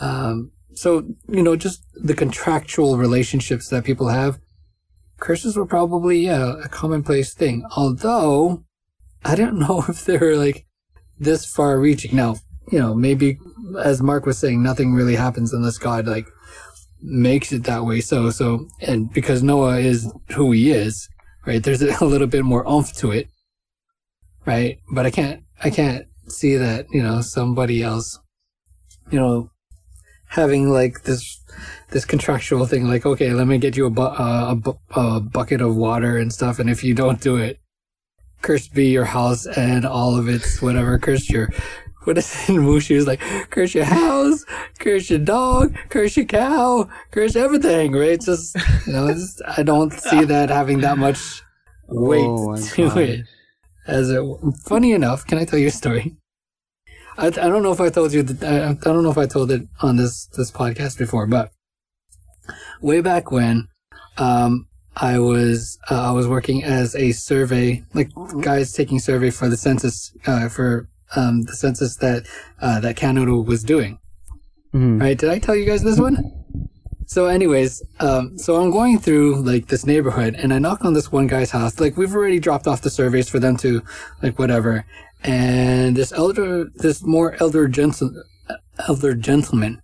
[0.00, 4.38] Um, so you know, just the contractual relationships that people have.
[5.18, 7.66] Curses were probably yeah a commonplace thing.
[7.76, 8.64] Although
[9.24, 10.66] I don't know if they're like
[11.20, 12.16] this far reaching.
[12.16, 12.36] Now,
[12.72, 13.38] you know, maybe
[13.82, 16.26] as Mark was saying, nothing really happens unless God like
[17.00, 18.00] makes it that way.
[18.00, 21.08] So, so, and because Noah is who he is,
[21.46, 21.62] right?
[21.62, 23.28] There's a little bit more oomph to it
[24.46, 24.78] right?
[24.90, 28.18] But I can't, I can't see that, you know, somebody else,
[29.10, 29.50] you know,
[30.26, 31.40] having like this,
[31.90, 35.20] this contractual thing, like, okay, let me get you a, bu- uh, a, bu- a
[35.20, 37.59] bucket of water and stuff, and if you don't do it,
[38.42, 41.50] cursed be your house and all of its whatever, cursed your,
[42.04, 42.96] what is it in Mushu?
[42.96, 44.44] Is like, curse your house,
[44.78, 48.10] curse your dog, curse your cow, curse everything, right?
[48.12, 51.42] It's just, you know, it's, I don't see that having that much
[51.88, 52.98] weight Oh to God.
[52.98, 53.26] it
[53.86, 54.22] as it
[54.64, 56.14] funny enough can i tell you a story
[57.18, 59.26] i, I don't know if i told you that I, I don't know if i
[59.26, 61.50] told it on this this podcast before but
[62.80, 63.66] way back when
[64.18, 68.10] um i was uh, i was working as a survey like
[68.42, 72.26] guys taking survey for the census uh, for um the census that
[72.60, 73.98] uh, that canada was doing
[74.74, 75.00] Mhm.
[75.00, 76.16] right did i tell you guys this one
[77.06, 81.10] so anyways, um, so I'm going through like this neighborhood and I knock on this
[81.10, 81.80] one guy's house.
[81.80, 83.82] Like we've already dropped off the surveys for them to
[84.22, 84.84] like whatever.
[85.24, 88.12] And this elder, this more elder gentle,
[88.86, 89.82] elder gentleman,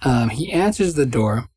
[0.00, 1.50] um, he answers the door.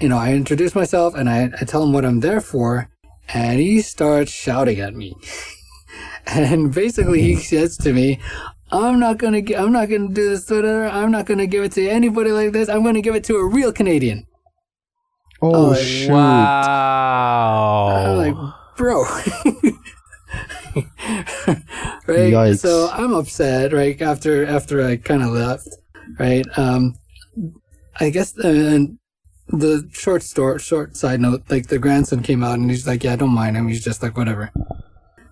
[0.00, 2.88] You know, I introduce myself and I, I tell him what I'm there for
[3.32, 5.14] and he starts shouting at me.
[6.26, 8.18] and basically he says to me,
[8.72, 9.42] I'm not gonna.
[9.42, 10.48] gi- I'm not gonna do this.
[10.48, 10.86] whatever.
[10.88, 12.68] I'm not gonna give it to anybody like this.
[12.68, 14.26] I'm gonna give it to a real Canadian.
[15.42, 16.10] Oh, Oh, shoot!
[16.12, 17.88] Wow.
[17.96, 19.02] I'm like, bro.
[22.06, 22.32] right.
[22.32, 22.58] Yikes.
[22.60, 23.72] So I'm upset.
[23.72, 25.68] Right after after I kind of left.
[26.18, 26.46] Right.
[26.56, 26.94] Um.
[27.98, 28.98] I guess and
[29.52, 33.16] the short story, short side note, like the grandson came out and he's like, yeah,
[33.16, 33.68] don't mind him.
[33.68, 34.50] He's just like whatever.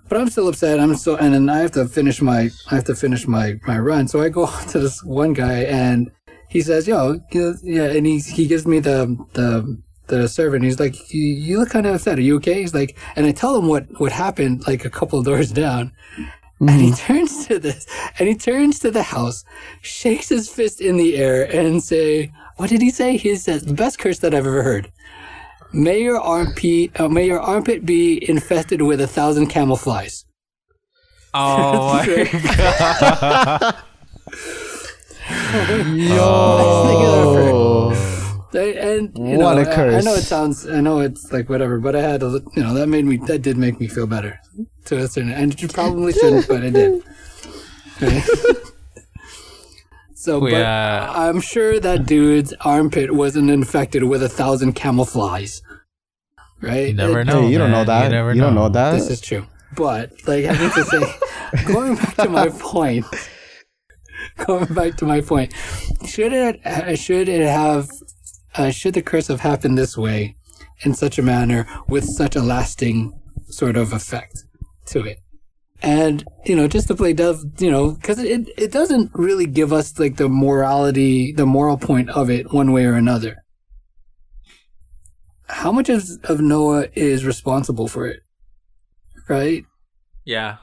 [0.08, 0.80] But I'm still upset.
[0.80, 3.78] I'm still, and then I have to finish my, I have to finish my my
[3.78, 4.08] run.
[4.08, 6.10] So I go to this one guy and
[6.48, 10.64] he says, "Yo, yeah," and he he gives me the the the servant.
[10.64, 12.18] He's like, you, "You look kind of upset.
[12.18, 15.18] Are you okay?" He's like, and I tell him what what happened like a couple
[15.18, 15.92] of doors down,
[16.60, 17.12] And he Mm-hmm.
[17.12, 17.86] turns to this,
[18.18, 19.44] and he turns to the house,
[19.82, 23.72] shakes his fist in the air, and say, "What did he say?" He says, "The
[23.74, 24.92] best curse that I've ever heard.
[25.72, 30.24] May your armpit, uh, may your armpit be infested with a thousand camel flies."
[31.34, 32.06] Oh my
[32.56, 33.74] god.
[35.96, 37.92] Yo.
[38.54, 40.04] And you What know, a I- I curse.
[40.04, 42.86] know it sounds, I know it's like whatever, but I had look- you know, that
[42.88, 44.40] made me, that did make me feel better
[44.86, 47.02] to a certain, and you probably shouldn't, but it did.
[48.00, 48.24] Right?
[50.24, 51.12] so, but Yeah.
[51.24, 55.62] I'm sure that dude's armpit wasn't infected with a thousand camel flies.
[56.60, 56.88] Right?
[56.88, 57.42] You never It- know.
[57.42, 58.04] Hey, you don't know that.
[58.04, 58.62] You never don't know.
[58.66, 58.92] know that.
[58.92, 59.46] This is true.
[59.76, 61.02] But like I need to say,
[61.72, 63.04] going back to my point,
[64.46, 65.52] going back to my point,
[66.06, 67.88] should it uh, should it have
[68.56, 70.34] uh, should the curse have happened this way,
[70.84, 73.12] in such a manner with such a lasting
[73.48, 74.44] sort of effect
[74.86, 75.18] to it?
[75.80, 79.72] And you know, just to play dev, you know, because it it doesn't really give
[79.72, 83.44] us like the morality, the moral point of it one way or another.
[85.48, 88.20] How much of, of Noah is responsible for it?
[89.28, 89.64] Right?
[90.24, 90.56] Yeah.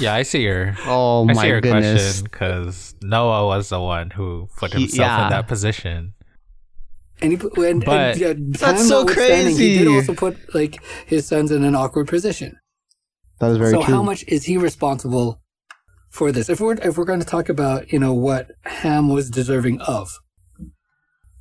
[0.00, 2.02] Yeah, I see your oh I my see your goodness.
[2.20, 5.24] question because Noah was the one who put He- himself yeah.
[5.24, 6.14] in that position.
[7.20, 10.54] And he put, and, But- and, yeah, That's time so notwithstanding, He did also put
[10.54, 12.58] like his sons in an awkward position.
[13.40, 13.94] That is very so true.
[13.94, 15.40] how much is he responsible
[16.10, 16.48] for this?
[16.48, 20.18] If we're if we're going to talk about you know what Ham was deserving of,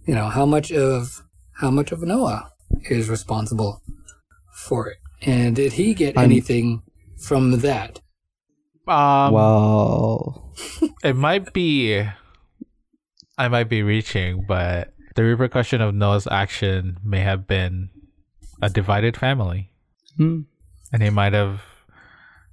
[0.05, 1.23] you know how much of
[1.55, 2.51] how much of Noah
[2.89, 3.81] is responsible
[4.53, 6.83] for it, and did he get I'm- anything
[7.19, 8.01] from that?
[8.87, 10.51] Um, wow.
[11.03, 12.07] it might be,
[13.37, 17.89] I might be reaching, but the repercussion of Noah's action may have been
[18.61, 19.71] a divided family,
[20.15, 20.41] Hmm.
[20.93, 21.63] and he might have.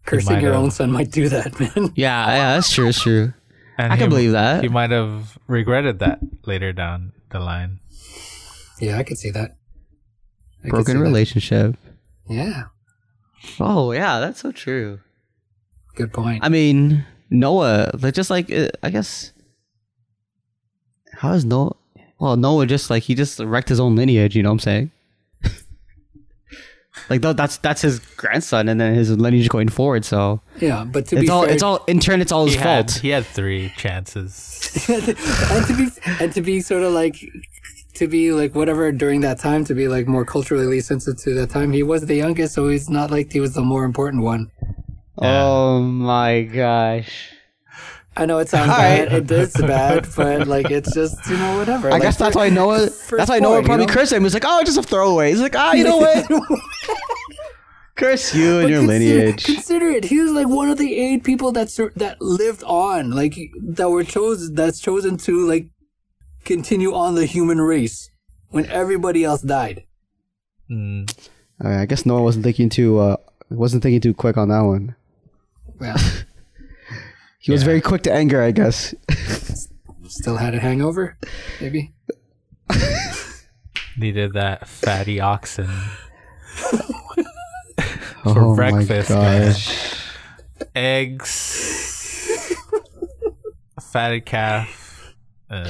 [0.05, 1.93] He Cursing your have- own son might do that, man.
[1.97, 2.87] Yeah, yeah, that's true.
[2.87, 3.33] That's true.
[3.79, 4.63] And I can he- believe that.
[4.63, 7.81] He might have regretted that later down the line.
[8.81, 9.57] yeah, I could see that.
[10.65, 10.99] I Broken see that.
[11.01, 11.77] relationship.
[12.29, 12.65] Yeah,
[13.61, 15.01] Oh yeah, that's so true.
[15.97, 16.43] good point.
[16.45, 19.33] I mean, Noah, like just like uh, I guess,
[21.19, 21.77] how is Noah?
[22.19, 24.35] Well, Noah just like he just wrecked his own lineage.
[24.37, 24.91] You know what I'm saying?
[27.11, 30.05] Like though that's that's his grandson, and then his lineage going forward.
[30.05, 32.21] So yeah, but to it's be all fair, it's all in turn.
[32.21, 33.01] It's all his He had, fault.
[33.03, 34.87] he had three chances.
[34.89, 35.89] and to be
[36.21, 37.17] and to be sort of like
[37.95, 41.51] to be like whatever during that time to be like more culturally sensitive to that
[41.51, 44.51] time he was the youngest so he's not like he was the more important one
[45.17, 47.31] Oh my gosh!
[48.17, 49.23] I know it sounds All bad right.
[49.23, 52.39] it is bad but like it's just you know whatever I Like, guess that's for-
[52.41, 52.87] why Noah.
[52.91, 53.95] first That's why Noah born, probably you know?
[53.95, 54.23] cursed him.
[54.23, 55.31] He's like, oh, just a throwaway.
[55.31, 56.27] He's like, ah, you know what?
[57.97, 59.45] Curse you and But your consider, lineage.
[59.45, 60.05] consider it.
[60.07, 63.89] He was like one of the eight people that sur- that lived on, like that
[63.89, 64.55] were chosen.
[64.57, 65.69] That's chosen to like
[66.45, 68.11] continue on the human race
[68.51, 69.85] when everybody else died.
[70.69, 71.09] Mm,
[71.63, 72.99] All right, I guess Noah wasn't thinking too.
[72.99, 73.17] Uh,
[73.49, 74.97] wasn't thinking too quick on that one.
[75.79, 75.97] Well,
[77.45, 78.95] He was very quick to anger, I guess.
[80.09, 81.19] still had a hangover,
[81.61, 81.93] maybe.
[83.99, 85.69] needed that fatty oxen
[88.25, 89.51] Oh for breakfast, man.
[89.53, 90.01] gosh.
[90.75, 92.55] Eggs,
[93.83, 95.15] fatted calf,
[95.51, 95.69] um,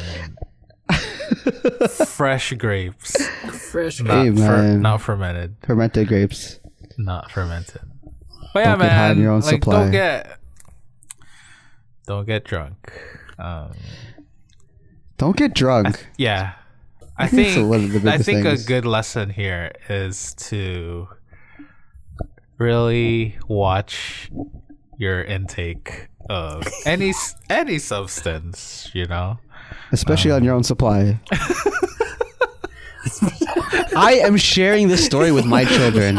[2.07, 3.27] fresh grapes.
[3.73, 4.01] Fresh.
[4.03, 5.57] Not, Hey, fer- not fermented.
[5.65, 6.61] Fermented grapes.
[6.97, 7.83] Not fermented.
[8.53, 9.23] But yeah, Don't get high on man.
[9.25, 9.81] your own like, supply.
[9.81, 10.39] don't get
[12.07, 12.93] don't get drunk.
[13.39, 13.73] Um,
[15.19, 16.07] Don't get drunk.
[16.19, 16.53] yeah,
[17.19, 18.65] I think think one of the I think things.
[18.65, 21.09] a good lesson here is to
[22.59, 24.31] really watch
[24.99, 27.13] your intake of any
[27.51, 28.91] any substance.
[28.95, 29.39] You know,
[29.93, 31.19] Especially on your own supply.
[33.97, 36.19] I am sharing this story with my children.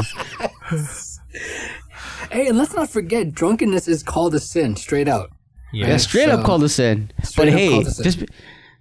[2.31, 5.31] Hey, and let's not forget, drunkenness is called a sin, straight out.
[5.75, 7.11] Yeah, Yeah, straight up called us in.
[7.37, 8.03] But hey, called in.
[8.03, 8.23] just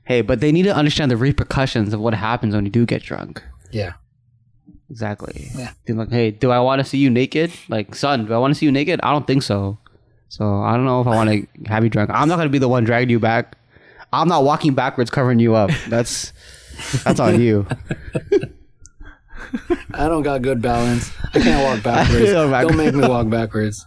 [0.05, 3.03] hey, but they need to understand the repercussions of what happens when you do get
[3.03, 3.43] drunk.
[3.71, 3.95] Yeah.
[4.91, 5.51] Exactly.
[5.57, 5.73] Yeah.
[5.87, 7.53] They're like, hey, do I want to see you naked?
[7.69, 9.01] Like, son, do I want to see you naked?
[9.03, 9.79] I don't think so.
[10.29, 12.11] So I don't know if I want to have you drunk.
[12.13, 13.57] I'm not gonna be the one dragging you back.
[14.13, 15.71] I'm not walking backwards covering you up.
[15.89, 16.33] That's
[17.03, 17.67] that's on you.
[19.93, 21.11] I don't got good balance.
[21.35, 22.33] I can't walk backwards.
[22.33, 23.87] Go back- Don't make me walk backwards.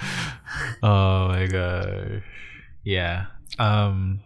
[0.82, 2.22] Oh my gosh.
[2.84, 3.26] Yeah.
[3.58, 4.20] Um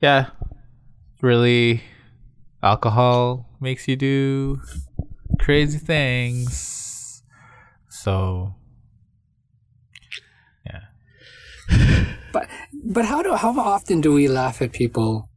[0.00, 0.30] Yeah.
[1.20, 1.82] Really
[2.62, 4.60] alcohol makes you do
[5.38, 7.22] crazy things.
[7.88, 8.54] So,
[10.66, 10.84] yeah.
[12.32, 12.48] But
[12.84, 15.30] but how do how often do we laugh at people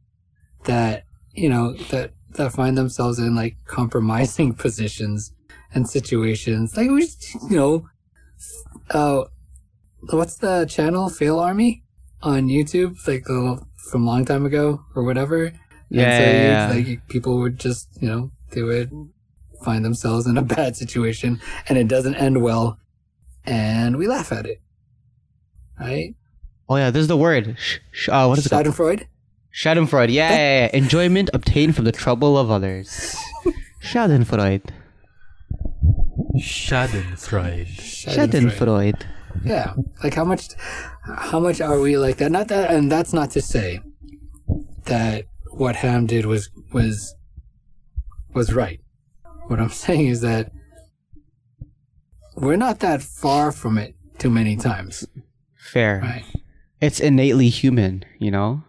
[0.64, 5.32] that you know that that find themselves in like compromising positions
[5.74, 6.76] and situations?
[6.76, 7.08] Like we,
[7.48, 7.88] you know,
[8.90, 9.24] uh,
[10.10, 11.08] what's the channel?
[11.08, 11.82] Fail Army
[12.22, 13.60] on YouTube, like the,
[13.90, 15.46] from a long time ago or whatever.
[15.46, 15.56] And
[15.90, 16.74] Yeah, so yeah, yeah.
[16.88, 18.90] like people would just you know they would
[19.64, 22.78] find themselves in a bad situation and it doesn't end well,
[23.44, 24.60] and we laugh at it,
[25.80, 26.14] right?
[26.68, 27.56] Oh yeah, this is the word.
[27.58, 28.66] Sh- sh- uh, what is it called?
[28.66, 29.06] Schadenfreude.
[29.54, 30.10] Schadenfreude.
[30.12, 30.70] Yeah, yeah, yeah.
[30.72, 33.14] Enjoyment obtained from the trouble of others.
[33.82, 34.70] Schadenfreude.
[36.38, 37.68] Schadenfreude.
[37.78, 39.02] Schadenfreude.
[39.44, 39.74] Yeah,
[40.04, 40.48] like how much,
[41.04, 42.30] how much are we like that?
[42.30, 43.80] Not that, and that's not to say
[44.84, 47.14] that what Ham did was was
[48.34, 48.80] was right.
[49.46, 50.52] What I'm saying is that
[52.36, 55.06] we're not that far from it too many times,
[55.56, 56.00] Fair.
[56.00, 56.24] right?
[56.80, 58.64] It's innately human, you know?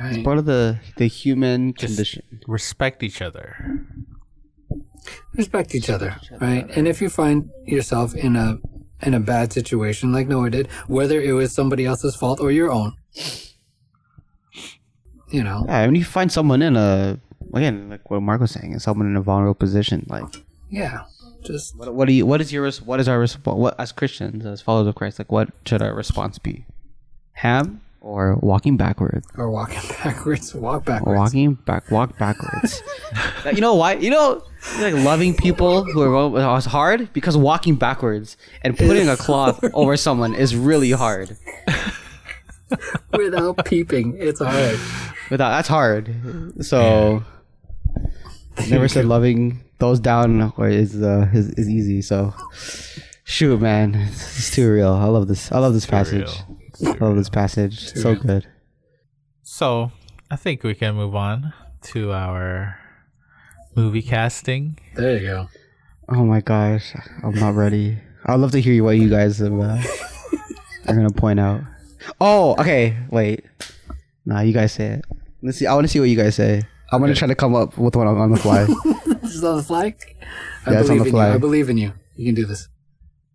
[0.00, 0.14] Right.
[0.16, 2.22] It's Part of the the human Just- condition.
[2.46, 3.86] Respect each other.
[5.34, 6.68] Respect each other, right?
[6.76, 8.58] And if you find yourself in a
[9.02, 12.70] in a bad situation like Noah did, whether it was somebody else's fault or your
[12.70, 12.94] own,
[15.30, 17.18] you know, Yeah, when you find someone in a
[17.54, 20.24] again, like what Mark was saying, someone in a vulnerable position, like
[20.70, 21.04] yeah,
[21.42, 24.46] just what, what do you what is your what is our response what as Christians,
[24.46, 26.64] as followers of Christ, like what should our response be?
[27.32, 29.26] Ham or walking backwards?
[29.38, 31.16] or walking backwards, walk backwards.
[31.18, 32.82] walking back walk backwards.
[33.54, 33.94] you know why?
[33.94, 34.44] You know
[34.80, 39.96] like loving people who are is hard because walking backwards and putting a cloth over
[39.96, 41.36] someone is really hard.
[43.12, 44.16] without peeping.
[44.18, 44.78] It's hard.
[45.30, 46.14] Without that's hard.
[46.60, 47.24] So
[48.68, 52.02] never said loving those down or is uh is, is easy.
[52.02, 52.34] So
[53.24, 54.92] shoot, man, it's too real.
[54.92, 55.50] I love this.
[55.52, 56.26] I love this passage.
[56.26, 56.51] real.
[56.84, 57.92] I love this passage.
[57.94, 58.22] So real.
[58.22, 58.46] good.
[59.42, 59.92] So,
[60.30, 61.52] I think we can move on
[61.92, 62.78] to our
[63.74, 64.78] movie casting.
[64.94, 65.48] There you go.
[66.08, 67.98] Oh my gosh, I'm not ready.
[68.24, 69.78] I'd love to hear what you guys have, uh,
[70.88, 71.62] are gonna point out.
[72.20, 72.96] Oh, okay.
[73.10, 73.44] Wait.
[74.24, 75.04] Nah, you guys say it.
[75.42, 75.66] Let's see.
[75.66, 76.62] I want to see what you guys say.
[76.92, 78.66] I'm gonna try to come up with one on, on the fly.
[79.22, 79.94] Just on the fly.
[80.66, 81.28] I Yeah, it's on believe the in fly.
[81.28, 81.34] you.
[81.34, 81.92] I believe in you.
[82.16, 82.68] You can do this.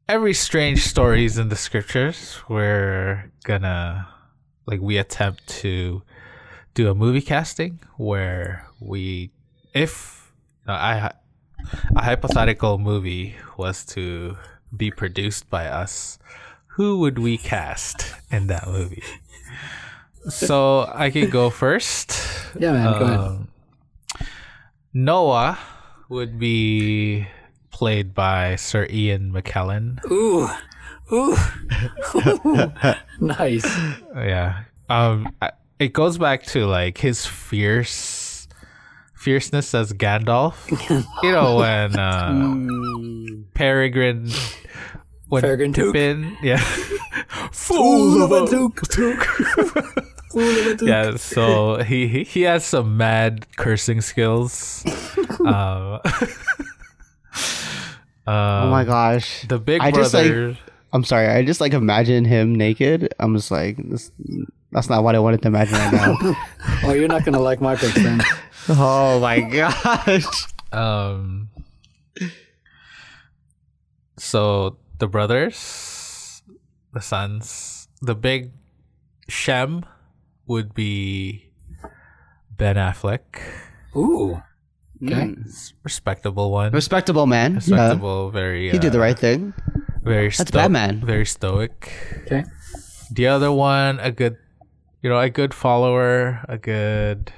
[0.09, 4.07] Every strange stories in the scriptures, we're gonna
[4.65, 6.01] like we attempt to
[6.73, 9.31] do a movie casting where we,
[9.73, 10.31] if
[10.65, 11.11] uh, I
[11.95, 14.37] a hypothetical movie was to
[14.75, 16.19] be produced by us,
[16.67, 19.03] who would we cast in that movie?
[20.29, 22.17] So I can go first.
[22.57, 22.99] Yeah, man.
[22.99, 23.19] Go ahead.
[23.19, 23.47] Um,
[24.93, 25.59] Noah
[26.09, 27.27] would be
[27.77, 30.03] played by Sir Ian McKellen.
[30.09, 30.49] Ooh,
[31.13, 31.37] ooh,
[32.43, 32.73] Ooh.
[33.19, 33.65] nice.
[34.15, 34.63] Yeah.
[34.89, 35.29] Um,
[35.77, 38.47] it goes back to like his fierce
[39.13, 40.55] fierceness as Gandalf.
[41.21, 44.31] you know when uh, Peregrine
[45.27, 45.93] when Peregrine Took.
[45.93, 46.57] Pippin, yeah,
[47.51, 48.81] Fool of a Duke.
[48.89, 49.23] Took.
[50.31, 50.87] Fool of a Took.
[50.87, 54.83] yeah, so he, he he has some mad cursing skills.
[55.45, 55.99] um,
[58.27, 59.45] oh my gosh.
[59.47, 60.57] The big I just, like- brother.
[60.93, 61.27] I'm sorry.
[61.27, 63.13] I just like imagine him naked.
[63.19, 64.11] I'm just like this.
[64.71, 66.35] That's not what I wanted to imagine right now.
[66.83, 68.21] Oh, you're not gonna like my picks then.
[68.69, 70.23] oh my gosh.
[70.71, 71.49] Um.
[74.17, 76.41] So the brothers,
[76.93, 78.51] the sons, the big
[79.27, 79.85] Shem
[80.47, 81.51] would be
[82.49, 83.21] Ben Affleck,
[83.95, 84.41] Ooh.
[85.03, 85.13] Okay.
[85.37, 85.73] Mm.
[85.83, 87.51] respectable one, Respectable man.
[87.51, 87.57] Yeah.
[87.57, 88.71] respectable, very.
[88.71, 89.53] He did the uh, right thing.
[90.03, 91.05] Very That's sto- Batman.
[91.05, 91.91] Very stoic.
[92.25, 92.43] Okay.
[93.11, 94.37] The other one, a good,
[95.01, 97.31] you know, a good follower, a good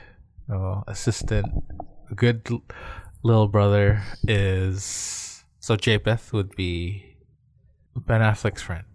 [0.51, 1.47] oh, assistant,
[2.09, 2.63] a good l-
[3.23, 7.15] little brother is so Japheth would be
[7.95, 8.85] Ben Affleck's friend.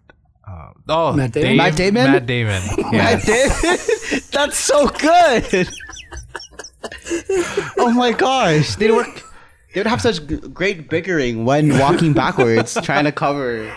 [0.47, 1.49] Um, oh, Matt Damon?
[1.49, 2.11] Dave- Matt Damon?
[2.11, 2.61] Matt Damon.
[2.91, 3.25] Yes.
[3.25, 5.69] David, that's so good.
[7.77, 9.21] oh my gosh, they work.
[9.73, 13.73] They would have such great bickering when walking backwards, trying to cover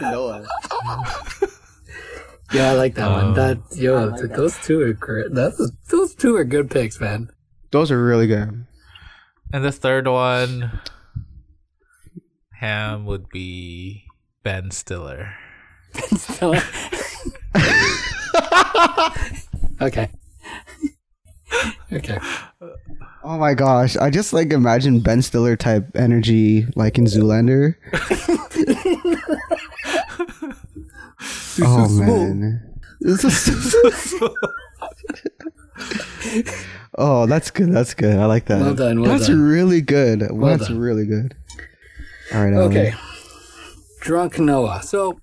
[0.00, 0.46] Noah.
[2.52, 3.24] Yeah, I like that one.
[3.24, 5.26] Um, That yo, th- those two are great.
[5.32, 5.60] That's
[5.90, 7.30] those two are good picks, man.
[7.72, 8.66] Those are really good.
[9.52, 10.80] And the third one,
[12.60, 14.04] Ham would be
[14.42, 15.34] Ben Stiller.
[15.92, 16.62] Ben Stiller.
[19.80, 20.08] okay.
[21.92, 22.18] Okay.
[23.22, 23.96] Oh my gosh!
[23.96, 27.76] I just like imagine Ben Stiller type energy, like in Zoolander.
[31.62, 32.80] oh man!
[33.00, 34.14] This is-
[36.98, 37.72] oh, that's good.
[37.72, 38.18] That's good.
[38.18, 38.60] I like that.
[38.60, 39.40] Well done, well that's done.
[39.40, 40.22] really good.
[40.30, 40.78] Well that's done.
[40.78, 41.34] really good.
[42.32, 42.52] All right.
[42.54, 42.70] Alan.
[42.70, 42.94] Okay.
[44.00, 44.82] Drunk Noah.
[44.82, 45.18] So,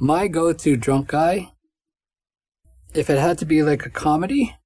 [0.00, 1.52] my go to drunk guy,
[2.94, 4.56] if it had to be like a comedy,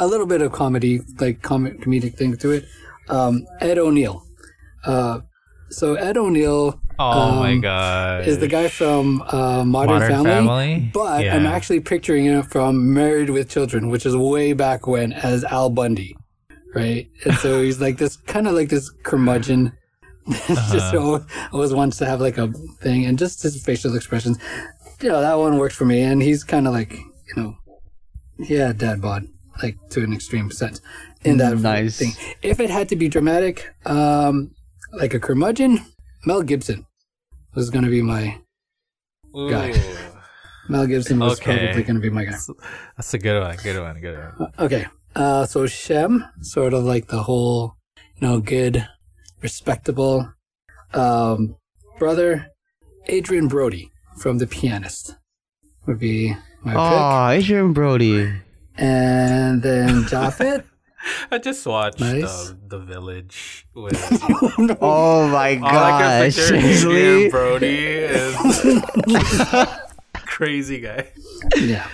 [0.00, 2.64] a little bit of comedy, like com- comedic thing to it,
[3.08, 4.24] um, Ed O'Neill.
[4.84, 5.20] Uh,
[5.70, 8.26] so, Ed O'Neill Oh my Um, god.
[8.28, 10.90] is the guy from uh, Modern, Modern Family, Family?
[10.92, 11.34] but Yeah.
[11.36, 15.70] I'm actually picturing him from Married with Children, which is way back when as Al
[15.70, 16.14] Bundy,
[16.74, 17.08] right?
[17.24, 19.72] And so he's like this kind of like this curmudgeon.
[20.30, 20.72] Uh-huh.
[20.72, 21.22] just always,
[21.52, 24.38] always wants to have like a thing, and just his facial expressions.
[25.02, 27.56] You know that one worked for me, and he's kind of like you know,
[28.38, 29.24] yeah, dad bod,
[29.62, 30.80] like to an extreme sense
[31.22, 31.98] in that Nice.
[31.98, 32.12] thing.
[32.42, 34.50] If it had to be dramatic, um,
[34.92, 35.80] like a curmudgeon,
[36.26, 36.86] Mel Gibson
[37.54, 38.38] was going to be my
[39.48, 39.72] guy.
[40.68, 41.56] Mel Gibson was Okay.
[41.66, 42.36] probably going to be my guy.
[42.96, 43.56] That's a good one.
[43.62, 44.00] Good one.
[44.00, 44.52] Good one.
[44.58, 44.86] Okay,
[45.16, 47.74] uh, so Shem, sort of like the whole,
[48.16, 48.86] you know, good,
[49.42, 50.32] respectable
[50.94, 51.56] um,
[51.98, 52.46] brother.
[53.08, 55.16] Adrien Brody from The Pianist
[55.86, 56.80] would be my pick.
[56.80, 58.30] Oh, Adrien Brody.
[58.80, 60.66] Pick, and then Japheth.
[61.30, 62.50] I just watched Nice.
[62.50, 63.94] um, The Village with
[64.82, 66.36] Oh my all I can gosh!
[66.36, 66.84] picture is
[67.30, 68.34] Brody is
[70.26, 71.08] crazy guy.
[71.58, 71.86] yeah,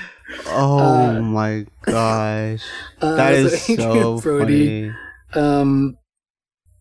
[0.47, 2.65] Oh my gosh!
[3.01, 4.91] uh, That is so so Brody.
[4.91, 5.47] funny.
[5.47, 5.99] Um,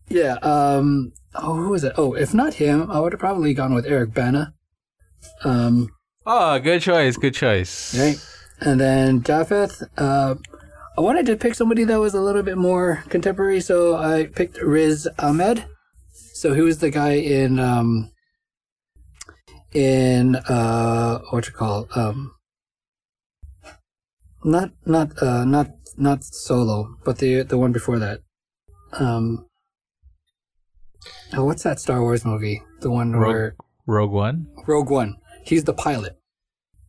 [0.08, 0.34] yeah.
[0.42, 1.12] Um.
[1.34, 1.92] Oh, who was it?
[1.96, 4.52] Oh, if not him, I would have probably gone with Eric Bana.
[5.44, 5.90] Um.
[6.24, 7.16] Oh, good choice.
[7.16, 7.96] Good choice.
[7.96, 8.18] Right.
[8.60, 9.82] And then Japheth.
[9.96, 10.36] Uh,
[10.96, 14.60] I wanted to pick somebody that was a little bit more contemporary, so I picked
[14.62, 15.66] Riz Ahmed.
[16.32, 18.10] So he was the guy in um.
[19.72, 22.32] In uh, what you call um.
[24.44, 28.20] Not not uh not not solo, but the the one before that.
[28.92, 29.46] Um.
[31.34, 32.62] Oh, what's that Star Wars movie?
[32.80, 34.46] The one Rogue- where Rogue One.
[34.66, 35.16] Rogue One.
[35.44, 36.15] He's the pilot,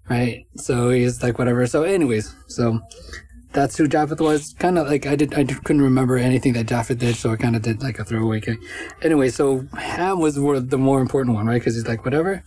[0.10, 0.46] right?
[0.56, 1.66] So he's like whatever.
[1.68, 2.80] So, anyways, so
[3.54, 4.54] that's who Japheth was.
[4.60, 5.34] Kind of like I did.
[5.34, 8.40] I couldn't remember anything that Japheth did, so I kind of did like a throwaway.
[8.40, 8.60] Thing.
[9.02, 11.60] Anyway, so Ham was the more important one, right?
[11.60, 12.44] Because he's like whatever.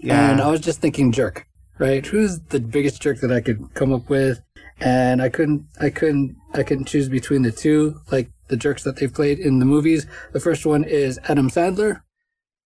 [0.00, 0.30] Yeah.
[0.30, 1.46] And I was just thinking jerk,
[1.78, 2.04] right?
[2.04, 4.40] Who's the biggest jerk that I could come up with?
[4.78, 8.96] And I couldn't, I couldn't, I couldn't choose between the two, like the jerks that
[8.96, 10.06] they played in the movies.
[10.32, 12.02] The first one is Adam Sandler.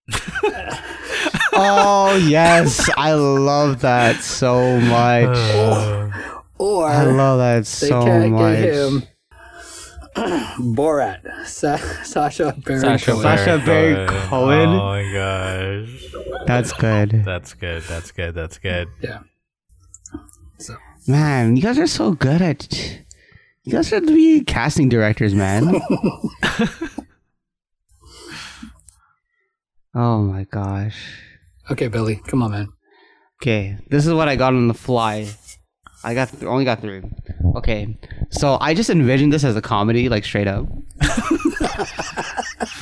[1.63, 5.29] Oh yes, I love that so much.
[5.37, 6.11] Uh,
[6.59, 8.59] Or I love that they so can't much.
[8.59, 9.03] get him.
[10.75, 13.23] Borat, Sa- Sacha Baron Sacha Cohen.
[13.23, 14.69] Sacha Baron Baron Cohen.
[14.69, 16.15] Oh my gosh.
[16.47, 17.83] That's good, That's good.
[17.85, 18.35] That's good.
[18.35, 18.89] That's good.
[19.01, 19.21] Yeah.
[20.59, 21.57] So man.
[21.57, 22.71] You guys are so good at.
[23.65, 25.65] You guys should be casting directors, man.
[29.95, 31.23] oh my gosh.
[31.71, 32.69] Okay, Billy, come on, man.
[33.43, 35.29] Okay, this is what I got on the fly.
[36.05, 37.03] I got th- only got three.
[37.57, 37.99] Okay,
[38.31, 40.67] so I just envisioned this as a comedy, like straight up.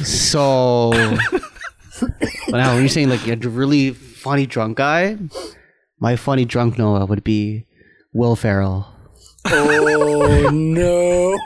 [0.04, 0.90] so,
[2.48, 5.16] now when you're saying like a really funny drunk guy,
[6.00, 7.66] my funny drunk Noah would be
[8.12, 8.86] Will Ferrell.
[9.46, 11.36] Oh no,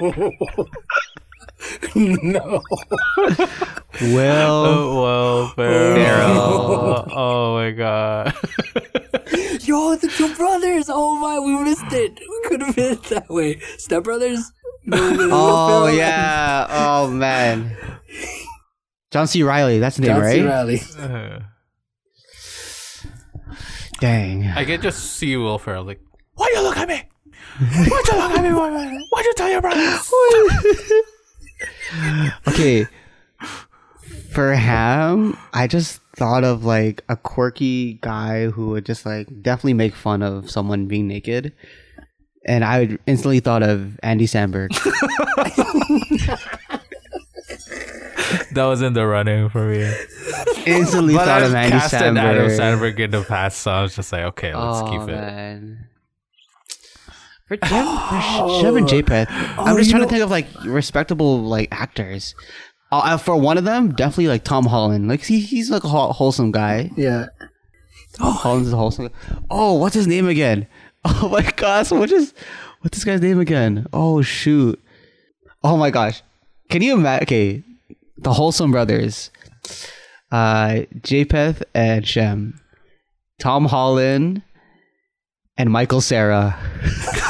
[1.95, 2.63] no.
[4.01, 7.07] Will Oh, well, Pharaoh.
[7.11, 8.35] Oh my god.
[9.63, 10.87] Yo, the two brothers.
[10.89, 12.19] Oh my, we missed it.
[12.21, 13.59] We could have been it that way.
[13.79, 14.51] Step brothers.
[14.93, 16.67] Oh yeah.
[16.71, 17.77] Oh man.
[19.11, 19.43] John C.
[19.43, 19.79] Reilly.
[19.79, 20.43] That's the name, John C.
[20.43, 20.81] Reilly.
[20.99, 21.41] Uh,
[24.01, 24.47] Dang.
[24.49, 26.01] I can just see Will Ferrell like,
[26.35, 27.03] why you look at me?
[27.61, 28.53] Why'd you look at me?
[28.53, 30.11] Why- Why'd you tell your brothers?
[32.49, 32.87] okay.
[34.31, 39.75] For Ham, I just thought of like a quirky guy who would just like definitely
[39.75, 41.53] make fun of someone being naked.
[42.45, 44.71] And I instantly thought of Andy Samberg.
[48.55, 49.83] That was in the running for me.
[50.67, 52.19] instantly But thought I've of Andy casted Samberg.
[52.19, 55.07] Adam Sandberg in the past, so I was just like, okay, let's oh, keep it.
[55.07, 55.89] man.
[57.61, 57.87] For Jem,
[58.49, 62.35] for Jem and Japheth, I'm just trying know- to think of like respectable like actors.
[62.91, 65.09] Uh, uh, for one of them, definitely like Tom Holland.
[65.09, 66.91] Like he, he's like a wholesome guy.
[66.97, 67.27] Yeah.
[68.15, 69.11] Tom Holland's a wholesome.
[69.51, 70.67] Oh, what's his name again?
[71.05, 72.33] Oh my gosh, what is
[72.81, 73.89] what's this guy's name again?
[73.93, 74.81] Oh shoot,
[75.65, 76.23] Oh my gosh.
[76.71, 77.25] Can you imagine?
[77.25, 77.63] Okay,
[78.19, 79.33] the Wholesome Brothers,
[80.31, 82.61] uh, Japheth and Shem,
[83.41, 84.43] Tom Holland,
[85.57, 86.57] and Michael Cera.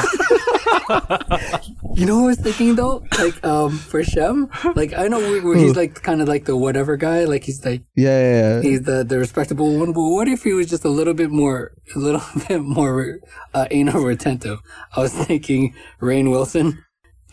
[1.95, 3.05] You know what I was thinking though?
[3.19, 6.97] Like, um, for Shem, like I know where, he's like kind of like the whatever
[6.97, 7.25] guy.
[7.25, 8.63] Like he's like Yeah, yeah, yeah.
[8.63, 9.93] he's the the respectable one.
[9.93, 13.21] But what if he was just a little bit more, a little bit more
[13.55, 14.59] uh, anal retentive?
[14.97, 16.83] I was thinking Rainn Wilson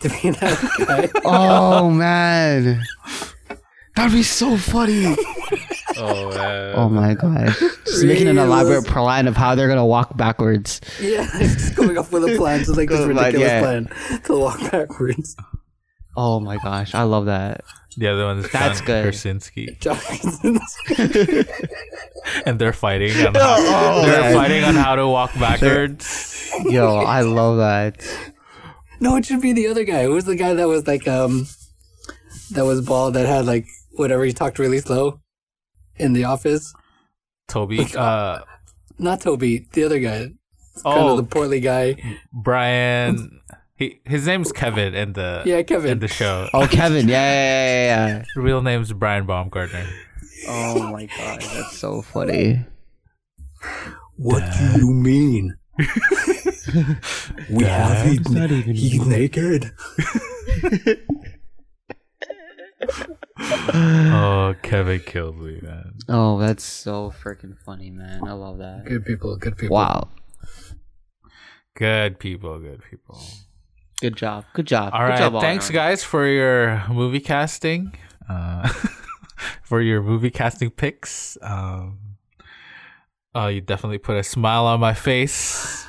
[0.00, 1.08] to be that guy.
[1.24, 2.82] Oh man,
[4.00, 5.14] that'd be so funny.
[6.02, 6.74] Oh man.
[6.76, 10.80] Oh my gosh, just making an elaborate plan of how they're gonna walk backwards.
[10.98, 13.60] yeah, he's just coming up with a plan, just like this ridiculous yeah.
[13.60, 15.36] plan to walk backwards.
[16.16, 17.62] Oh my gosh, I love that.
[17.98, 19.02] The other one is That's John good.
[19.02, 19.98] Krasinski, John-
[22.46, 23.10] and they're fighting.
[23.26, 24.34] On how, Oh, they're man.
[24.34, 26.50] fighting on how to walk backwards.
[26.64, 28.02] Yo, I love that.
[29.00, 30.04] no, it should be the other guy.
[30.04, 31.46] Who was the guy that was like um,
[32.52, 35.20] that was bald that had like whatever he talked really slow
[35.96, 36.72] in the office.
[37.48, 38.40] Toby, uh,
[38.98, 40.18] Not Toby, the other guy.
[40.82, 41.96] Kind oh, of the portly guy.
[42.32, 43.40] Brian.
[43.76, 45.92] He his name's Kevin in the Yeah, Kevin.
[45.92, 46.48] in the show.
[46.52, 48.24] Oh, Kevin, yeah, yeah, yeah, yeah.
[48.36, 49.86] Real name's Brian Baumgartner.
[50.48, 52.64] Oh my god, that's so funny.
[54.16, 55.56] What do you mean?
[57.50, 58.06] we have Dad?
[58.06, 59.72] he's, not even he's naked.
[64.12, 65.92] Oh, Kevin kills me, man.
[66.08, 68.26] Oh, that's so freaking funny, man.
[68.26, 68.84] I love that.
[68.84, 69.76] Good people, good people.
[69.76, 70.08] Wow.
[71.76, 73.20] Good people, good people.
[74.00, 74.44] Good job.
[74.54, 74.92] Good job.
[74.92, 75.74] All Good right, job, all thanks around.
[75.74, 77.94] guys for your movie casting,
[78.28, 78.68] uh,
[79.62, 81.38] for your movie casting picks.
[81.42, 81.98] Um,
[83.34, 85.86] oh, you definitely put a smile on my face.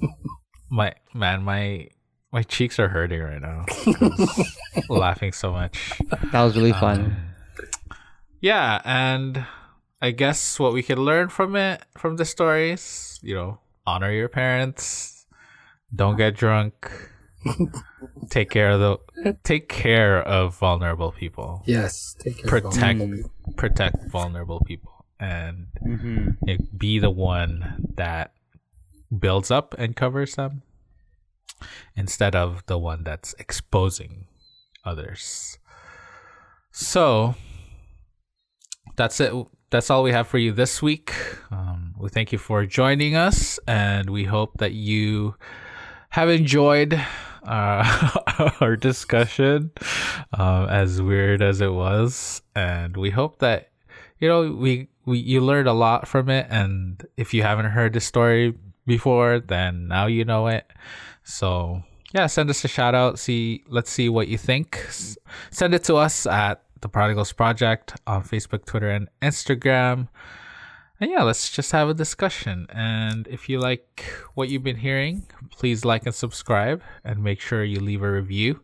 [0.70, 1.88] my man, my
[2.32, 3.64] my cheeks are hurting right now.
[4.88, 5.92] laughing so much.
[6.32, 7.00] That was really fun.
[7.00, 7.16] Um,
[8.40, 9.46] yeah, and
[10.00, 14.28] I guess what we can learn from it, from the stories, you know, honor your
[14.28, 15.26] parents,
[15.94, 16.90] don't get drunk,
[18.30, 22.14] take care of the, take care of vulnerable people, Yes.
[22.20, 23.52] Take care protect, vulnerable people.
[23.54, 26.28] protect vulnerable people, and mm-hmm.
[26.46, 28.32] you know, be the one that
[29.16, 30.62] builds up and covers them,
[31.96, 34.26] instead of the one that's exposing
[34.84, 35.58] others.
[36.72, 37.34] So
[38.96, 39.32] that's it.
[39.70, 41.14] That's all we have for you this week.
[41.50, 45.34] Um, we thank you for joining us, and we hope that you
[46.10, 46.94] have enjoyed
[47.44, 48.10] uh,
[48.60, 49.70] our discussion,
[50.32, 52.42] um, as weird as it was.
[52.54, 53.70] And we hope that
[54.20, 56.46] you know we, we you learned a lot from it.
[56.50, 58.54] And if you haven't heard the story
[58.86, 60.70] before, then now you know it.
[61.28, 61.82] So
[62.14, 63.18] yeah, send us a shout out.
[63.18, 64.82] See, let's see what you think.
[64.88, 65.18] S-
[65.50, 70.08] Send it to us at the Prodigals Project on Facebook, Twitter, and Instagram.
[71.00, 72.66] And yeah, let's just have a discussion.
[72.70, 74.02] And if you like
[74.34, 78.60] what you've been hearing, please like and subscribe and make sure you leave a review.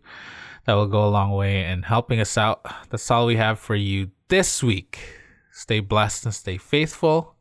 [0.64, 2.64] That will go a long way in helping us out.
[2.88, 4.98] That's all we have for you this week.
[5.52, 7.36] Stay blessed and stay faithful.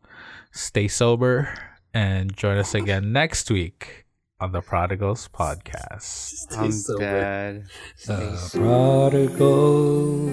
[0.52, 1.48] Stay sober.
[1.94, 4.03] And join us again next week
[4.40, 6.58] on the Prodigals Podcast.
[6.58, 7.00] I'm sober.
[7.00, 7.66] dead.
[8.06, 10.30] The prodigal